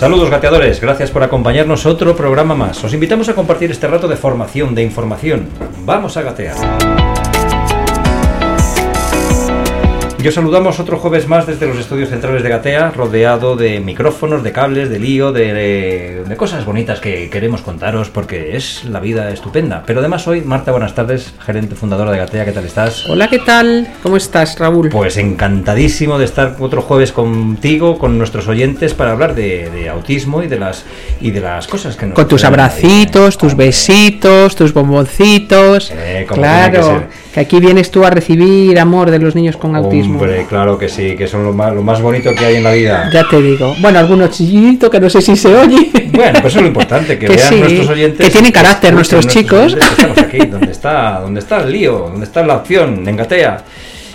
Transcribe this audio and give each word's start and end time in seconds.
Saludos 0.00 0.30
gateadores, 0.30 0.80
gracias 0.80 1.10
por 1.10 1.22
acompañarnos 1.22 1.84
otro 1.84 2.16
programa 2.16 2.54
más. 2.54 2.82
Os 2.82 2.94
invitamos 2.94 3.28
a 3.28 3.34
compartir 3.34 3.70
este 3.70 3.86
rato 3.86 4.08
de 4.08 4.16
formación, 4.16 4.74
de 4.74 4.82
información. 4.82 5.50
Vamos 5.84 6.16
a 6.16 6.22
gatear. 6.22 6.99
Y 10.22 10.28
os 10.28 10.34
saludamos 10.34 10.78
otro 10.78 10.98
jueves 10.98 11.26
más 11.28 11.46
desde 11.46 11.66
los 11.66 11.78
estudios 11.78 12.10
centrales 12.10 12.42
de 12.42 12.50
Gatea, 12.50 12.90
rodeado 12.90 13.56
de 13.56 13.80
micrófonos, 13.80 14.42
de 14.42 14.52
cables, 14.52 14.90
de 14.90 14.98
lío, 14.98 15.32
de, 15.32 16.22
de, 16.28 16.36
cosas 16.36 16.66
bonitas 16.66 17.00
que 17.00 17.30
queremos 17.30 17.62
contaros 17.62 18.10
porque 18.10 18.54
es 18.54 18.84
la 18.84 19.00
vida 19.00 19.30
estupenda. 19.30 19.82
Pero 19.86 20.00
además 20.00 20.28
hoy, 20.28 20.42
Marta, 20.42 20.72
buenas 20.72 20.94
tardes, 20.94 21.32
gerente 21.40 21.74
fundadora 21.74 22.12
de 22.12 22.18
Gatea, 22.18 22.44
¿qué 22.44 22.52
tal 22.52 22.66
estás? 22.66 23.08
Hola, 23.08 23.28
¿qué 23.28 23.38
tal? 23.38 23.88
¿Cómo 24.02 24.18
estás, 24.18 24.58
Raúl? 24.58 24.90
Pues 24.90 25.16
encantadísimo 25.16 26.18
de 26.18 26.26
estar 26.26 26.54
otro 26.58 26.82
jueves 26.82 27.12
contigo, 27.12 27.98
con 27.98 28.18
nuestros 28.18 28.46
oyentes, 28.46 28.92
para 28.92 29.12
hablar 29.12 29.34
de, 29.34 29.70
de 29.70 29.88
autismo 29.88 30.42
y 30.42 30.48
de 30.48 30.58
las 30.58 30.84
y 31.22 31.30
de 31.30 31.40
las 31.40 31.66
cosas 31.66 31.96
que 31.96 32.06
nos... 32.06 32.14
Con 32.14 32.28
tus 32.28 32.44
abracitos, 32.44 33.38
tus 33.38 33.56
besitos, 33.56 34.54
tus 34.54 34.74
bomboncitos. 34.74 35.90
Eh, 35.94 36.26
claro, 36.28 37.04
que, 37.08 37.32
que 37.34 37.40
aquí 37.40 37.58
vienes 37.58 37.90
tú 37.90 38.04
a 38.04 38.10
recibir 38.10 38.78
amor 38.78 39.10
de 39.10 39.18
los 39.18 39.34
niños 39.34 39.56
con 39.56 39.76
autismo. 39.76 40.09
Hombre, 40.10 40.46
claro 40.48 40.78
que 40.78 40.88
sí, 40.88 41.14
que 41.16 41.26
son 41.26 41.44
lo 41.44 41.52
más, 41.52 41.74
lo 41.74 41.82
más 41.82 42.00
bonito 42.00 42.34
que 42.34 42.44
hay 42.44 42.56
en 42.56 42.64
la 42.64 42.72
vida. 42.72 43.10
Ya 43.12 43.28
te 43.28 43.40
digo. 43.40 43.74
Bueno, 43.78 43.98
algunos 43.98 44.30
chillitos 44.30 44.90
que 44.90 45.00
no 45.00 45.08
sé 45.08 45.22
si 45.22 45.36
se 45.36 45.54
oye. 45.54 45.90
Bueno, 46.12 46.40
pues 46.40 46.52
eso 46.52 46.58
es 46.58 46.62
lo 46.62 46.68
importante, 46.68 47.18
que, 47.18 47.26
que 47.28 47.36
vean 47.36 47.48
sí, 47.48 47.60
nuestros 47.60 47.88
oyentes. 47.88 48.26
Que 48.26 48.32
tienen 48.32 48.52
carácter 48.52 48.92
nuestros, 48.92 49.26
chicos. 49.26 49.74
Oyentes, 49.74 49.90
estamos 49.90 50.18
aquí, 50.18 50.38
donde 50.38 50.72
está, 50.72 51.20
donde 51.20 51.40
está 51.40 51.62
el 51.62 51.72
lío, 51.72 52.08
donde 52.10 52.26
está 52.26 52.44
la 52.44 52.54
acción, 52.54 53.08
en 53.08 53.16
Gatea. 53.16 53.64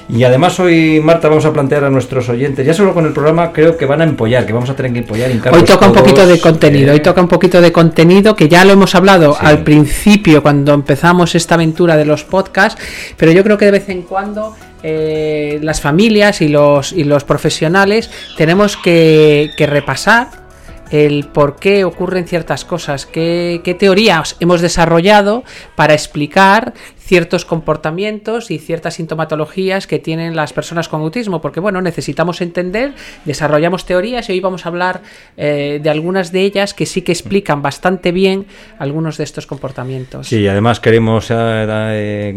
Y 0.07 0.23
además 0.23 0.59
hoy, 0.59 0.99
Marta, 0.99 1.29
vamos 1.29 1.45
a 1.45 1.53
plantear 1.53 1.83
a 1.83 1.89
nuestros 1.89 2.29
oyentes, 2.29 2.65
ya 2.65 2.73
solo 2.73 2.93
con 2.93 3.05
el 3.05 3.13
programa 3.13 3.51
creo 3.51 3.75
que 3.75 3.85
van 3.85 4.01
a 4.01 4.03
empollar, 4.03 4.45
que 4.45 4.53
vamos 4.53 4.69
a 4.69 4.75
tener 4.75 4.93
que 4.93 4.99
empollar. 4.99 5.31
Hoy 5.31 5.63
toca 5.63 5.65
todos, 5.65 5.87
un 5.87 5.93
poquito 5.93 6.27
de 6.27 6.39
contenido, 6.39 6.91
eh... 6.91 6.93
hoy 6.93 6.99
toca 6.99 7.21
un 7.21 7.27
poquito 7.27 7.59
de 7.59 7.71
contenido 7.71 8.35
que 8.35 8.47
ya 8.47 8.63
lo 8.65 8.73
hemos 8.73 8.93
hablado 8.93 9.33
sí. 9.33 9.39
al 9.41 9.63
principio 9.63 10.43
cuando 10.43 10.73
empezamos 10.73 11.33
esta 11.33 11.55
aventura 11.55 11.97
de 11.97 12.05
los 12.05 12.23
podcasts, 12.23 12.79
pero 13.17 13.31
yo 13.31 13.43
creo 13.43 13.57
que 13.57 13.65
de 13.65 13.71
vez 13.71 13.89
en 13.89 14.03
cuando 14.03 14.55
eh, 14.83 15.57
las 15.63 15.81
familias 15.81 16.41
y 16.41 16.49
los, 16.49 16.93
y 16.93 17.03
los 17.03 17.23
profesionales 17.23 18.11
tenemos 18.37 18.77
que, 18.77 19.49
que 19.57 19.65
repasar 19.65 20.45
el 20.91 21.27
por 21.27 21.55
qué 21.55 21.83
ocurren 21.83 22.27
ciertas 22.27 22.65
cosas, 22.65 23.05
qué, 23.05 23.61
qué, 23.63 23.73
teorías 23.73 24.35
hemos 24.39 24.61
desarrollado 24.61 25.43
para 25.75 25.93
explicar 25.93 26.73
ciertos 27.05 27.45
comportamientos 27.45 28.49
y 28.49 28.57
ciertas 28.57 28.95
sintomatologías 28.95 29.85
que 29.85 29.99
tienen 29.99 30.35
las 30.35 30.53
personas 30.53 30.89
con 30.89 31.01
autismo, 31.01 31.39
porque 31.39 31.59
bueno, 31.59 31.79
necesitamos 31.81 32.41
entender, 32.41 32.93
desarrollamos 33.25 33.85
teorías 33.85 34.27
y 34.29 34.33
hoy 34.33 34.39
vamos 34.39 34.65
a 34.65 34.69
hablar 34.69 35.01
eh, 35.37 35.79
de 35.83 35.89
algunas 35.91 36.31
de 36.31 36.41
ellas 36.41 36.73
que 36.73 36.87
sí 36.87 37.03
que 37.03 37.11
explican 37.11 37.61
bastante 37.61 38.11
bien 38.11 38.47
algunos 38.79 39.17
de 39.17 39.23
estos 39.23 39.45
comportamientos. 39.45 40.27
Sí, 40.27 40.39
y 40.39 40.47
además 40.47 40.79
queremos 40.79 41.29
eh, 41.29 41.35
eh, 41.35 42.33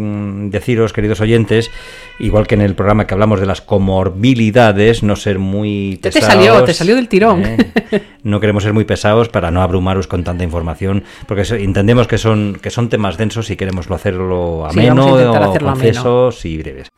deciros, 0.50 0.92
queridos 0.92 1.20
oyentes, 1.22 1.70
igual 2.19 2.47
que 2.47 2.54
en 2.54 2.60
el 2.60 2.75
programa 2.75 3.06
que 3.06 3.14
hablamos 3.14 3.41
de 3.41 3.47
las 3.47 3.62
comorbilidades, 3.62 5.03
no 5.03 5.16
ser 5.16 5.38
muy 5.38 5.98
pesados. 6.03 6.28
Te 6.28 6.34
salió, 6.34 6.64
te 6.64 6.75
salió 6.75 6.94
del 6.94 7.09
tirón. 7.09 7.43
Eh, 7.44 8.03
no 8.22 8.41
queremos 8.41 8.64
ser 8.64 8.75
muy 8.75 8.84
pesados 8.84 9.28
para 9.31 9.50
no 9.50 9.62
abrumaros 9.62 10.06
con 10.06 10.25
tanta 10.25 10.44
información, 10.44 11.04
porque 11.26 11.43
entendemos 11.43 12.06
que 12.06 12.19
son, 12.19 12.59
que 12.60 12.70
son 12.70 12.91
temas 12.91 13.16
densos 13.16 13.50
y 13.50 13.56
queremos 13.56 13.91
hacerlo 13.91 14.57
ameno, 14.66 15.19
sí, 15.19 15.24
o 15.24 15.58
concesos 15.58 16.44
y 16.44 16.58
breves. 16.58 16.88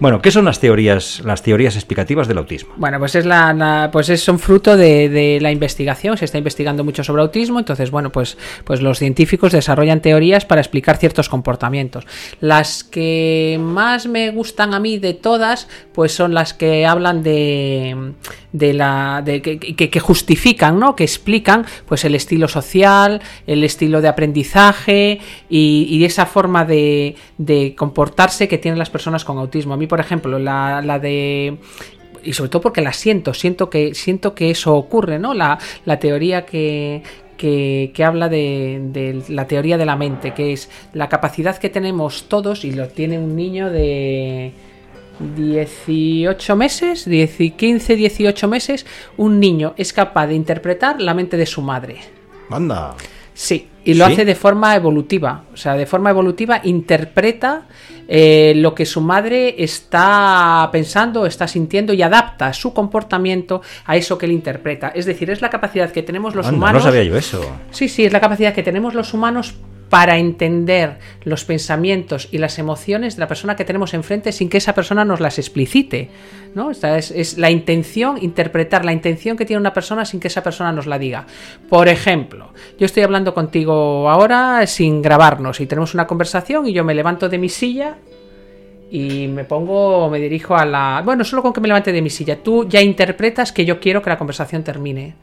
Bueno, 0.00 0.20
¿qué 0.20 0.32
son 0.32 0.44
las 0.44 0.58
teorías, 0.58 1.22
las 1.24 1.42
teorías 1.42 1.76
explicativas 1.76 2.26
del 2.26 2.38
autismo? 2.38 2.74
Bueno, 2.76 2.98
pues 2.98 3.14
es 3.14 3.24
la, 3.24 3.90
pues 3.92 4.08
es, 4.08 4.22
son 4.22 4.40
fruto 4.40 4.76
de, 4.76 5.38
la 5.40 5.52
investigación. 5.52 6.18
Se 6.18 6.24
está 6.24 6.36
investigando 6.36 6.82
mucho 6.82 7.04
sobre 7.04 7.22
autismo, 7.22 7.60
entonces 7.60 7.92
bueno, 7.92 8.10
pues, 8.10 8.36
pues 8.64 8.82
los 8.82 8.98
científicos 8.98 9.52
desarrollan 9.52 10.00
teorías 10.00 10.44
para 10.44 10.60
explicar 10.60 10.96
ciertos 10.96 11.28
comportamientos. 11.28 12.06
Las 12.40 12.82
que 12.82 13.58
más 13.60 14.06
me 14.06 14.30
gustan 14.30 14.74
a 14.74 14.80
mí 14.80 14.98
de 14.98 15.14
todas, 15.14 15.68
pues 15.92 16.12
son 16.12 16.34
las 16.34 16.54
que 16.54 16.86
hablan 16.86 17.22
de, 17.22 18.14
de 18.52 18.74
la, 18.74 19.22
de 19.24 19.42
que, 19.42 20.00
justifican, 20.00 20.78
¿no? 20.78 20.96
Que 20.96 21.04
explican, 21.04 21.64
pues 21.86 22.04
el 22.04 22.16
estilo 22.16 22.48
social, 22.48 23.22
el 23.46 23.62
estilo 23.62 24.00
de 24.00 24.08
aprendizaje 24.08 25.20
y, 25.48 25.86
y 25.88 26.04
esa 26.04 26.26
forma 26.26 26.64
de, 26.64 27.14
de 27.38 27.74
comportarse 27.76 28.48
que 28.48 28.58
tienen 28.58 28.78
las 28.78 28.90
personas 28.90 29.24
con 29.24 29.38
autismo. 29.38 29.74
A 29.74 29.76
mí 29.76 29.86
por 29.94 30.00
ejemplo, 30.00 30.40
la, 30.40 30.82
la 30.82 30.98
de 30.98 31.56
y 32.24 32.32
sobre 32.32 32.50
todo 32.50 32.62
porque 32.62 32.80
la 32.80 32.92
siento, 32.92 33.32
siento 33.32 33.70
que 33.70 33.94
siento 33.94 34.34
que 34.34 34.50
eso 34.50 34.74
ocurre, 34.74 35.20
¿no? 35.20 35.34
La, 35.34 35.56
la 35.84 36.00
teoría 36.00 36.44
que, 36.44 37.04
que, 37.36 37.92
que, 37.94 38.04
habla 38.04 38.28
de, 38.28 38.80
de, 38.86 39.22
la 39.28 39.46
teoría 39.46 39.78
de 39.78 39.86
la 39.86 39.94
mente, 39.94 40.34
que 40.34 40.52
es 40.52 40.68
la 40.94 41.08
capacidad 41.08 41.56
que 41.58 41.68
tenemos 41.68 42.24
todos, 42.24 42.64
y 42.64 42.72
lo 42.72 42.88
tiene 42.88 43.20
un 43.20 43.36
niño 43.36 43.70
de 43.70 44.52
18 45.36 46.56
meses, 46.56 47.04
10, 47.04 47.54
15, 47.56 47.94
18 47.94 48.48
meses, 48.48 48.86
un 49.16 49.38
niño 49.38 49.74
es 49.76 49.92
capaz 49.92 50.26
de 50.26 50.34
interpretar 50.34 51.00
la 51.00 51.14
mente 51.14 51.36
de 51.36 51.46
su 51.46 51.62
madre. 51.62 51.98
Anda. 52.50 52.96
Sí, 53.32 53.68
y 53.84 53.94
lo 53.94 54.06
¿Sí? 54.06 54.12
hace 54.12 54.24
de 54.24 54.34
forma 54.34 54.74
evolutiva. 54.74 55.44
O 55.52 55.56
sea, 55.56 55.74
de 55.74 55.86
forma 55.86 56.10
evolutiva 56.10 56.60
interpreta 56.64 57.66
eh, 58.06 58.52
lo 58.56 58.74
que 58.74 58.84
su 58.84 59.00
madre 59.00 59.54
está 59.58 60.68
pensando, 60.72 61.26
está 61.26 61.48
sintiendo 61.48 61.92
y 61.92 62.02
adapta 62.02 62.52
su 62.52 62.74
comportamiento 62.74 63.62
a 63.86 63.96
eso 63.96 64.18
que 64.18 64.26
él 64.26 64.32
interpreta. 64.32 64.92
Es 64.94 65.06
decir, 65.06 65.30
es 65.30 65.40
la 65.40 65.50
capacidad 65.50 65.90
que 65.90 66.02
tenemos 66.02 66.34
los 66.34 66.46
Anda, 66.46 66.58
humanos. 66.58 66.84
No 66.84 66.90
sabía 66.90 67.04
yo 67.04 67.16
eso. 67.16 67.44
Sí, 67.70 67.88
sí, 67.88 68.04
es 68.04 68.12
la 68.12 68.20
capacidad 68.20 68.54
que 68.54 68.62
tenemos 68.62 68.94
los 68.94 69.14
humanos 69.14 69.54
para 69.88 70.18
entender 70.18 70.98
los 71.24 71.44
pensamientos 71.44 72.28
y 72.32 72.38
las 72.38 72.58
emociones 72.58 73.16
de 73.16 73.20
la 73.20 73.28
persona 73.28 73.56
que 73.56 73.64
tenemos 73.64 73.94
enfrente 73.94 74.32
sin 74.32 74.48
que 74.48 74.58
esa 74.58 74.74
persona 74.74 75.04
nos 75.04 75.20
las 75.20 75.38
explicite. 75.38 76.10
¿no? 76.54 76.70
Esta 76.70 76.96
es, 76.98 77.38
la 77.38 77.50
intención, 77.50 78.18
interpretar 78.20 78.84
la 78.84 78.92
intención 78.92 79.36
que 79.36 79.44
tiene 79.44 79.60
una 79.60 79.72
persona 79.72 80.04
sin 80.04 80.20
que 80.20 80.28
esa 80.28 80.42
persona 80.42 80.72
nos 80.72 80.86
la 80.86 80.98
diga. 80.98 81.26
Por 81.68 81.88
ejemplo, 81.88 82.52
yo 82.78 82.86
estoy 82.86 83.02
hablando 83.02 83.34
contigo 83.34 84.08
ahora 84.08 84.66
sin 84.66 85.02
grabarnos 85.02 85.60
y 85.60 85.66
tenemos 85.66 85.94
una 85.94 86.06
conversación 86.06 86.66
y 86.66 86.72
yo 86.72 86.84
me 86.84 86.94
levanto 86.94 87.28
de 87.28 87.38
mi 87.38 87.48
silla 87.48 87.96
y 88.90 89.28
me 89.28 89.44
pongo, 89.44 90.08
me 90.08 90.20
dirijo 90.20 90.56
a 90.56 90.64
la... 90.64 91.02
Bueno, 91.04 91.24
solo 91.24 91.42
con 91.42 91.52
que 91.52 91.60
me 91.60 91.68
levante 91.68 91.92
de 91.92 92.02
mi 92.02 92.10
silla, 92.10 92.42
tú 92.42 92.68
ya 92.68 92.80
interpretas 92.80 93.52
que 93.52 93.64
yo 93.64 93.80
quiero 93.80 94.02
que 94.02 94.10
la 94.10 94.18
conversación 94.18 94.62
termine. 94.62 95.14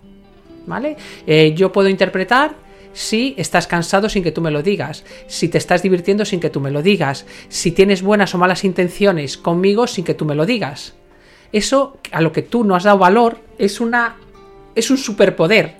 ¿Vale? 0.65 0.95
Eh, 1.25 1.53
yo 1.55 1.71
puedo 1.71 1.89
interpretar 1.89 2.53
si 2.93 3.35
estás 3.37 3.67
cansado 3.67 4.09
sin 4.09 4.23
que 4.23 4.31
tú 4.31 4.41
me 4.41 4.51
lo 4.51 4.63
digas, 4.63 5.03
si 5.27 5.47
te 5.47 5.57
estás 5.57 5.81
divirtiendo 5.81 6.25
sin 6.25 6.39
que 6.39 6.49
tú 6.49 6.59
me 6.59 6.71
lo 6.71 6.81
digas, 6.81 7.25
si 7.49 7.71
tienes 7.71 8.01
buenas 8.01 8.35
o 8.35 8.37
malas 8.37 8.63
intenciones 8.63 9.37
conmigo 9.37 9.87
sin 9.87 10.03
que 10.03 10.13
tú 10.13 10.25
me 10.25 10.35
lo 10.35 10.45
digas. 10.45 10.93
Eso 11.51 11.97
a 12.11 12.21
lo 12.21 12.31
que 12.31 12.41
tú 12.41 12.63
no 12.63 12.75
has 12.75 12.83
dado 12.83 12.97
valor 12.97 13.39
es 13.57 13.81
una 13.81 14.15
es 14.75 14.89
un 14.89 14.97
superpoder 14.97 15.75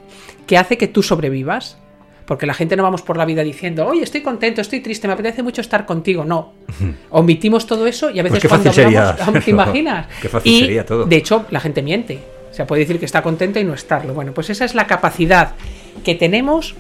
que 0.46 0.58
hace 0.58 0.78
que 0.78 0.88
tú 0.88 1.04
sobrevivas. 1.04 1.78
Porque 2.26 2.46
la 2.46 2.54
gente 2.54 2.78
no 2.78 2.84
vamos 2.84 3.02
por 3.02 3.18
la 3.18 3.26
vida 3.26 3.44
diciendo, 3.44 3.86
oye, 3.86 4.04
estoy 4.04 4.22
contento, 4.22 4.62
estoy 4.62 4.80
triste, 4.80 5.08
me 5.08 5.14
apetece 5.14 5.44
mucho 5.44 5.60
estar 5.60 5.86
contigo. 5.86 6.24
No. 6.24 6.54
Omitimos 7.10 7.66
todo 7.66 7.88
eso 7.88 8.10
y 8.10 8.20
a 8.20 8.24
veces 8.24 8.40
pues 8.40 8.50
cuando 8.50 8.70
hablamos, 8.70 9.18
sería. 9.18 9.42
¿te 9.42 9.52
imaginas? 9.52 10.08
Qué 10.22 10.30
fácil 10.30 10.52
y, 10.52 10.60
sería 10.60 10.86
todo. 10.86 11.06
De 11.06 11.16
hecho, 11.18 11.46
la 11.50 11.60
gente 11.60 11.82
miente. 11.82 12.20
O 12.50 12.54
sea, 12.54 12.68
puede 12.68 12.82
decir 12.82 13.00
que 13.00 13.06
está 13.06 13.22
contenta 13.22 13.60
y 13.60 13.64
no 13.64 13.74
estarlo. 13.74 14.14
Bueno, 14.14 14.34
pues 14.34 14.50
esa 14.50 14.66
es 14.66 14.76
la 14.76 14.88
capacidad 14.88 15.56
que 16.04 16.16
tenemos 16.16 16.76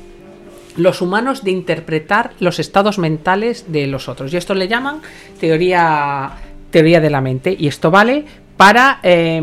los 0.77 1.01
humanos 1.01 1.43
de 1.43 1.51
interpretar 1.51 2.31
los 2.39 2.59
estados 2.59 2.97
mentales 2.97 3.71
de 3.71 3.87
los 3.87 4.07
otros. 4.09 4.33
Y 4.33 4.37
esto 4.37 4.53
le 4.53 4.67
llaman 4.67 5.01
teoría, 5.39 6.31
teoría 6.69 7.01
de 7.01 7.09
la 7.09 7.21
mente. 7.21 7.55
Y 7.57 7.67
esto 7.67 7.91
vale 7.91 8.25
para 8.57 8.99
eh, 9.03 9.41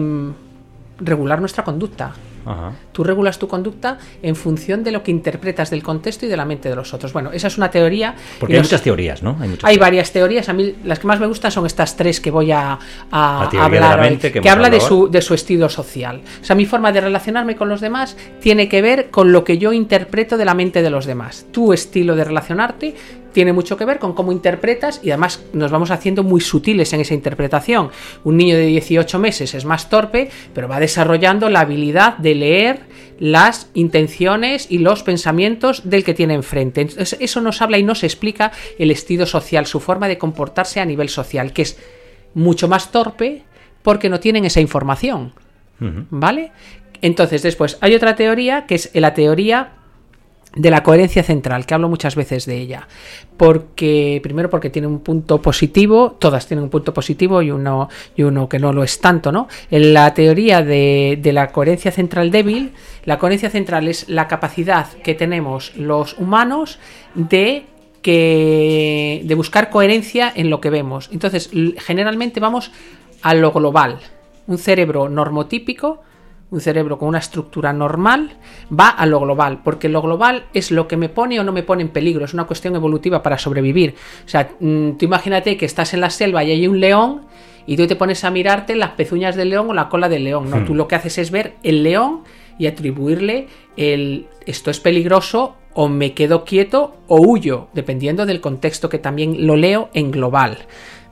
regular 1.01 1.41
nuestra 1.41 1.65
conducta. 1.65 2.15
Ajá. 2.49 2.73
Tú 2.93 3.05
regulas 3.05 3.39
tu 3.39 3.47
conducta 3.49 3.99
en 4.23 4.35
función 4.37 4.83
de 4.85 4.91
lo 4.93 5.03
que 5.03 5.11
interpretas 5.11 5.71
del 5.71 5.83
contexto 5.83 6.27
y 6.27 6.29
de 6.29 6.37
la 6.37 6.45
mente 6.45 6.69
de 6.69 6.77
los 6.77 6.93
otros. 6.95 7.13
Bueno, 7.13 7.31
esa 7.33 7.47
es 7.49 7.57
una 7.59 7.71
teoría. 7.71 8.15
Porque 8.41 8.55
hay 8.55 8.59
los- 8.61 8.67
muchas 8.69 8.83
teorías, 8.83 9.23
¿no? 9.23 9.37
Hay, 9.41 9.49
muchas 9.49 9.69
hay 9.69 9.77
varias 9.79 10.11
teorías. 10.13 10.49
A 10.49 10.53
mí 10.53 10.75
las 10.85 10.99
que 10.99 11.07
más 11.07 11.21
me 11.21 11.27
gustan 11.27 11.51
son 11.51 11.67
estas 11.67 11.97
tres 11.97 12.21
que 12.21 12.31
voy 12.31 12.51
a, 12.53 12.79
de 13.53 13.59
hablar 13.59 13.99
la 14.01 14.07
hoy, 14.09 14.17
que 14.17 14.33
que 14.33 14.49
habla 14.51 14.71
de 14.71 14.81
su, 14.81 15.09
de 15.11 15.23
su 15.23 15.35
estilo 15.35 15.69
social. 15.69 16.23
O 16.41 16.45
sea, 16.45 16.57
mi 16.57 16.67
forma 16.67 16.93
de 16.93 17.01
relacionarme 17.01 17.57
con 17.57 17.69
los 17.69 17.81
demás 17.81 18.17
tiene 18.41 18.69
que 18.69 18.83
ver 18.83 19.11
con 19.11 19.33
lo 19.33 19.45
que 19.45 19.59
yo 19.59 19.73
interpreto 19.73 20.37
de 20.37 20.45
la 20.45 20.55
mente 20.55 20.83
de 20.83 20.91
los 20.91 21.07
demás. 21.07 21.47
Tu 21.53 21.73
estilo 21.73 22.17
de 22.17 22.25
relacionarte 22.25 22.95
tiene 23.39 23.53
mucho 23.53 23.77
que 23.77 23.85
ver 23.85 24.01
con 24.01 24.15
cómo 24.15 24.33
interpretas 24.33 24.99
y 25.01 25.11
además 25.13 25.45
nos 25.53 25.71
vamos 25.71 25.93
haciendo 25.93 26.25
muy 26.25 26.41
sutiles 26.41 26.93
en 26.93 27.03
esa 27.03 27.15
interpretación. 27.15 27.91
Un 28.25 28.37
niño 28.37 28.57
de 28.57 28.67
18 28.67 29.17
meses 29.21 29.55
es 29.55 29.65
más 29.65 29.89
torpe, 29.89 30.29
pero 30.53 30.67
va 30.67 30.81
desarrollando 30.81 31.49
la 31.49 31.61
habilidad 31.61 32.19
de 32.19 32.35
leer 32.35 32.81
las 33.21 33.71
intenciones 33.75 34.67
y 34.69 34.79
los 34.79 35.05
pensamientos 35.05 35.89
del 35.89 36.03
que 36.03 36.15
tiene 36.15 36.35
enfrente. 36.35 36.81
Entonces, 36.81 37.17
eso 37.21 37.41
nos 37.41 37.63
habla 37.63 37.79
y 37.79 37.85
nos 37.85 38.03
explica 38.03 38.51
el 38.77 38.91
estilo 38.91 39.25
social, 39.25 39.67
su 39.67 39.79
forma 39.79 40.09
de 40.09 40.19
comportarse 40.19 40.81
a 40.81 40.85
nivel 40.85 41.09
social, 41.09 41.53
que 41.53 41.63
es 41.63 41.79
mucho 42.35 42.67
más 42.67 42.91
torpe 42.91 43.45
porque 43.85 44.09
no 44.09 44.19
tienen 44.19 44.47
esa 44.47 44.61
información. 44.61 45.33
¿Vale? 45.79 46.51
Entonces, 47.03 47.45
después, 47.45 47.79
hay 47.83 47.95
otra 47.95 48.17
teoría 48.17 48.67
que 48.67 48.75
es 48.75 48.91
la 48.95 49.15
teoría 49.15 49.75
de 50.59 50.71
la 50.71 50.83
coherencia 50.83 51.23
central, 51.23 51.65
que 51.65 51.75
hablo 51.75 51.89
muchas 51.89 52.17
veces 52.17 52.45
de 52.45 52.59
ella. 52.59 52.89
Porque, 53.37 54.21
primero, 54.23 54.51
porque 54.51 54.71
tiene 54.71 54.89
un 54.89 55.01
punto 55.01 55.41
positivo, 55.41 56.17
todas 56.19 56.47
tienen 56.47 56.65
un 56.65 56.71
punto 56.71 56.93
positivo 56.93 57.41
y 57.41 57.51
uno, 57.53 57.89
y 58.17 58.25
uno 58.25 58.49
que 58.49 58.59
no 58.59 58.73
lo 58.73 58.83
es 58.83 59.01
tanto, 59.01 59.31
¿no? 59.31 59.47
En 59.71 59.95
la 59.95 60.13
teoría 60.15 60.63
de, 60.63 61.19
de 61.23 61.33
la 61.33 61.53
coherencia 61.53 61.93
central 61.93 62.33
débil, 62.33 62.73
la 63.05 63.19
coherencia 63.19 63.51
central 63.51 63.87
es 63.87 64.09
la 64.09 64.27
capacidad 64.27 64.89
que 65.05 65.15
tenemos 65.15 65.77
los 65.77 66.19
humanos 66.19 66.81
de 67.15 67.65
que 68.03 69.23
de 69.25 69.35
buscar 69.35 69.71
coherencia 69.71 70.33
en 70.35 70.51
lo 70.51 70.61
que 70.61 70.71
vemos. 70.71 71.09
Entonces, 71.13 71.51
generalmente 71.79 72.41
vamos 72.41 72.73
a 73.23 73.35
lo 73.35 73.53
global. 73.53 73.99
Un 74.47 74.59
cerebro 74.59 75.09
normotípico, 75.09 76.03
un 76.51 76.61
cerebro 76.61 76.99
con 76.99 77.09
una 77.09 77.19
estructura 77.19 77.73
normal, 77.73 78.37
va 78.73 78.89
a 78.89 79.07
lo 79.07 79.21
global, 79.21 79.61
porque 79.63 79.89
lo 79.89 80.01
global 80.01 80.45
es 80.55 80.71
lo 80.71 80.89
que 80.89 80.97
me 80.97 81.09
pone 81.09 81.39
o 81.39 81.45
no 81.45 81.53
me 81.53 81.63
pone 81.63 81.83
en 81.83 81.89
peligro, 81.89 82.25
es 82.25 82.35
una 82.35 82.45
cuestión 82.45 82.75
evolutiva 82.75 83.23
para 83.23 83.39
sobrevivir. 83.39 83.95
O 84.25 84.29
sea, 84.29 84.51
mm, 84.59 84.93
tú 84.93 85.05
imagínate 85.05 85.57
que 85.57 85.67
estás 85.67 85.93
en 85.95 86.01
la 86.01 86.11
selva 86.11 86.43
y 86.45 86.53
hay 86.53 86.67
un 86.67 86.81
león 86.81 87.23
y 87.67 87.77
tú 87.77 87.87
te 87.87 87.97
pones 87.97 88.25
a 88.25 88.31
mirarte 88.31 88.77
las 88.77 88.91
pezuñas 88.93 89.37
del 89.37 89.51
león 89.51 89.69
o 89.69 89.75
la 89.75 89.91
cola 89.91 90.09
del 90.09 90.25
león, 90.25 90.49
¿no? 90.49 90.65
Tú 90.65 90.75
lo 90.75 90.89
que 90.89 90.95
haces 90.95 91.19
es 91.19 91.31
ver 91.31 91.57
el 91.63 91.83
león 91.83 92.23
y 92.59 92.67
atribuirle 92.67 93.49
el 93.77 94.27
esto 94.47 94.71
es 94.71 94.81
peligroso 94.81 95.55
o 95.75 95.89
me 95.89 96.15
quedo 96.15 96.45
quieto 96.45 96.97
o 97.07 97.21
huyo, 97.21 97.69
dependiendo 97.75 98.25
del 98.25 98.41
contexto 98.41 98.89
que 98.89 98.99
también 98.99 99.47
lo 99.47 99.55
leo 99.55 99.91
en 99.93 100.11
global. 100.11 100.59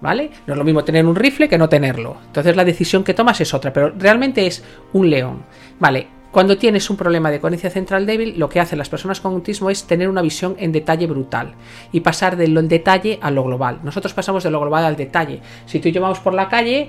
¿Vale? 0.06 0.30
No 0.46 0.54
es 0.54 0.58
lo 0.58 0.62
mismo 0.62 0.84
tener 0.84 1.04
un 1.04 1.16
rifle 1.16 1.48
que 1.48 1.58
no 1.58 1.68
tenerlo. 1.68 2.16
Entonces 2.26 2.54
la 2.54 2.64
decisión 2.64 3.02
que 3.02 3.12
tomas 3.12 3.40
es 3.40 3.52
otra, 3.52 3.72
pero 3.72 3.92
realmente 3.98 4.46
es 4.46 4.62
un 4.92 5.10
león. 5.10 5.42
Vale, 5.80 6.06
cuando 6.30 6.56
tienes 6.56 6.88
un 6.90 6.96
problema 6.96 7.28
de 7.32 7.40
coherencia 7.40 7.70
central 7.70 8.06
débil, 8.06 8.38
lo 8.38 8.48
que 8.48 8.60
hacen 8.60 8.78
las 8.78 8.88
personas 8.88 9.20
con 9.20 9.34
autismo 9.34 9.68
es 9.68 9.82
tener 9.82 10.08
una 10.08 10.22
visión 10.22 10.54
en 10.60 10.70
detalle 10.70 11.08
brutal 11.08 11.54
y 11.90 12.02
pasar 12.02 12.36
de 12.36 12.46
lo 12.46 12.60
en 12.60 12.68
detalle 12.68 13.18
a 13.20 13.32
lo 13.32 13.42
global. 13.42 13.80
Nosotros 13.82 14.14
pasamos 14.14 14.44
de 14.44 14.52
lo 14.52 14.60
global 14.60 14.84
al 14.84 14.94
detalle. 14.94 15.40
Si 15.66 15.80
tú 15.80 15.88
y 15.88 15.92
yo 15.92 16.00
vamos 16.00 16.20
por 16.20 16.34
la 16.34 16.48
calle, 16.48 16.88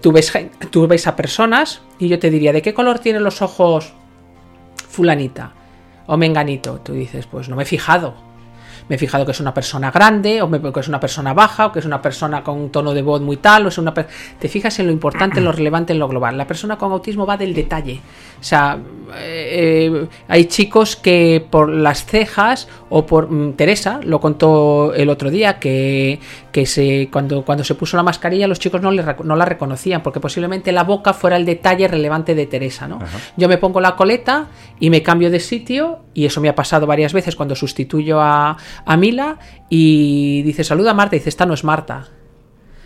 tú 0.00 0.12
ves, 0.12 0.32
tú 0.70 0.86
ves 0.86 1.08
a 1.08 1.16
personas 1.16 1.82
y 1.98 2.06
yo 2.06 2.20
te 2.20 2.30
diría, 2.30 2.52
¿de 2.52 2.62
qué 2.62 2.72
color 2.72 3.00
tienen 3.00 3.24
los 3.24 3.42
ojos 3.42 3.92
fulanita 4.88 5.52
o 6.06 6.16
menganito? 6.16 6.78
Tú 6.78 6.92
dices, 6.92 7.26
pues 7.26 7.48
no 7.48 7.56
me 7.56 7.64
he 7.64 7.66
fijado. 7.66 8.14
Me 8.92 8.96
he 8.96 8.98
fijado 8.98 9.24
que 9.24 9.32
es 9.32 9.40
una 9.40 9.54
persona 9.54 9.90
grande, 9.90 10.42
o 10.42 10.50
que 10.50 10.80
es 10.80 10.88
una 10.88 11.00
persona 11.00 11.32
baja, 11.32 11.68
o 11.68 11.72
que 11.72 11.78
es 11.78 11.86
una 11.86 12.02
persona 12.02 12.44
con 12.44 12.58
un 12.58 12.68
tono 12.68 12.92
de 12.92 13.00
voz 13.00 13.22
muy 13.22 13.38
tal, 13.38 13.64
o 13.64 13.68
es 13.70 13.78
una 13.78 13.94
Te 13.94 14.48
fijas 14.50 14.78
en 14.80 14.86
lo 14.86 14.92
importante, 14.92 15.38
en 15.38 15.46
lo 15.46 15.52
relevante, 15.52 15.94
en 15.94 15.98
lo 15.98 16.08
global. 16.08 16.36
La 16.36 16.46
persona 16.46 16.76
con 16.76 16.92
autismo 16.92 17.24
va 17.24 17.38
del 17.38 17.54
detalle. 17.54 18.02
O 18.38 18.44
sea, 18.44 18.78
eh, 19.16 19.88
eh, 19.94 20.08
hay 20.28 20.44
chicos 20.44 20.96
que 20.96 21.42
por 21.48 21.70
las 21.70 22.04
cejas, 22.04 22.68
o 22.90 23.06
por 23.06 23.30
mm, 23.30 23.54
Teresa, 23.54 23.98
lo 24.04 24.20
contó 24.20 24.92
el 24.92 25.08
otro 25.08 25.30
día, 25.30 25.58
que, 25.58 26.20
que 26.52 26.66
se, 26.66 27.08
cuando, 27.10 27.44
cuando 27.44 27.64
se 27.64 27.74
puso 27.74 27.96
la 27.96 28.02
mascarilla 28.02 28.46
los 28.46 28.58
chicos 28.60 28.82
no, 28.82 28.90
le 28.90 29.02
no 29.24 29.36
la 29.36 29.44
reconocían, 29.46 30.02
porque 30.02 30.20
posiblemente 30.20 30.70
la 30.70 30.84
boca 30.84 31.14
fuera 31.14 31.36
el 31.36 31.44
detalle 31.46 31.88
relevante 31.88 32.34
de 32.34 32.46
Teresa, 32.46 32.86
¿no? 32.86 32.98
Yo 33.36 33.48
me 33.48 33.56
pongo 33.58 33.80
la 33.80 33.96
coleta 33.96 34.48
y 34.78 34.90
me 34.90 35.02
cambio 35.02 35.30
de 35.30 35.40
sitio, 35.40 36.00
y 36.12 36.26
eso 36.26 36.40
me 36.42 36.48
ha 36.50 36.54
pasado 36.54 36.86
varias 36.86 37.12
veces 37.14 37.34
cuando 37.36 37.54
sustituyo 37.56 38.20
a, 38.20 38.56
a 38.84 38.96
Mila, 38.98 39.38
y 39.70 40.42
dice, 40.42 40.62
saluda 40.62 40.90
a 40.90 40.94
Marta, 40.94 41.16
y 41.16 41.20
dice, 41.20 41.30
esta 41.30 41.46
no 41.46 41.54
es 41.54 41.64
Marta. 41.64 42.08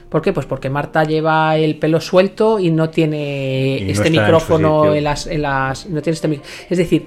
¿Por 0.09 0.23
qué? 0.23 0.33
Pues 0.33 0.47
porque 0.47 0.71
Marta 0.71 1.03
lleva 1.03 1.57
el 1.57 1.77
pelo 1.79 2.01
suelto 2.01 2.61
y 2.61 2.71
no 2.71 2.91
tiene 2.91 3.79
Y 3.81 3.91
este 3.91 4.09
micrófono 4.11 4.95
en 4.95 5.05
las, 5.05 5.27
en 5.27 5.43
las- 5.43 5.87
no 5.87 6.01
tiene 6.01 6.15
este 6.15 6.41
Es 6.71 6.79
decir, 6.79 7.07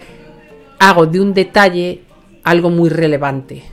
hago 0.80 1.06
de 1.06 1.22
un 1.22 1.34
detalle 1.34 2.02
algo 2.44 2.70
muy 2.70 2.90
relevante. 2.90 3.64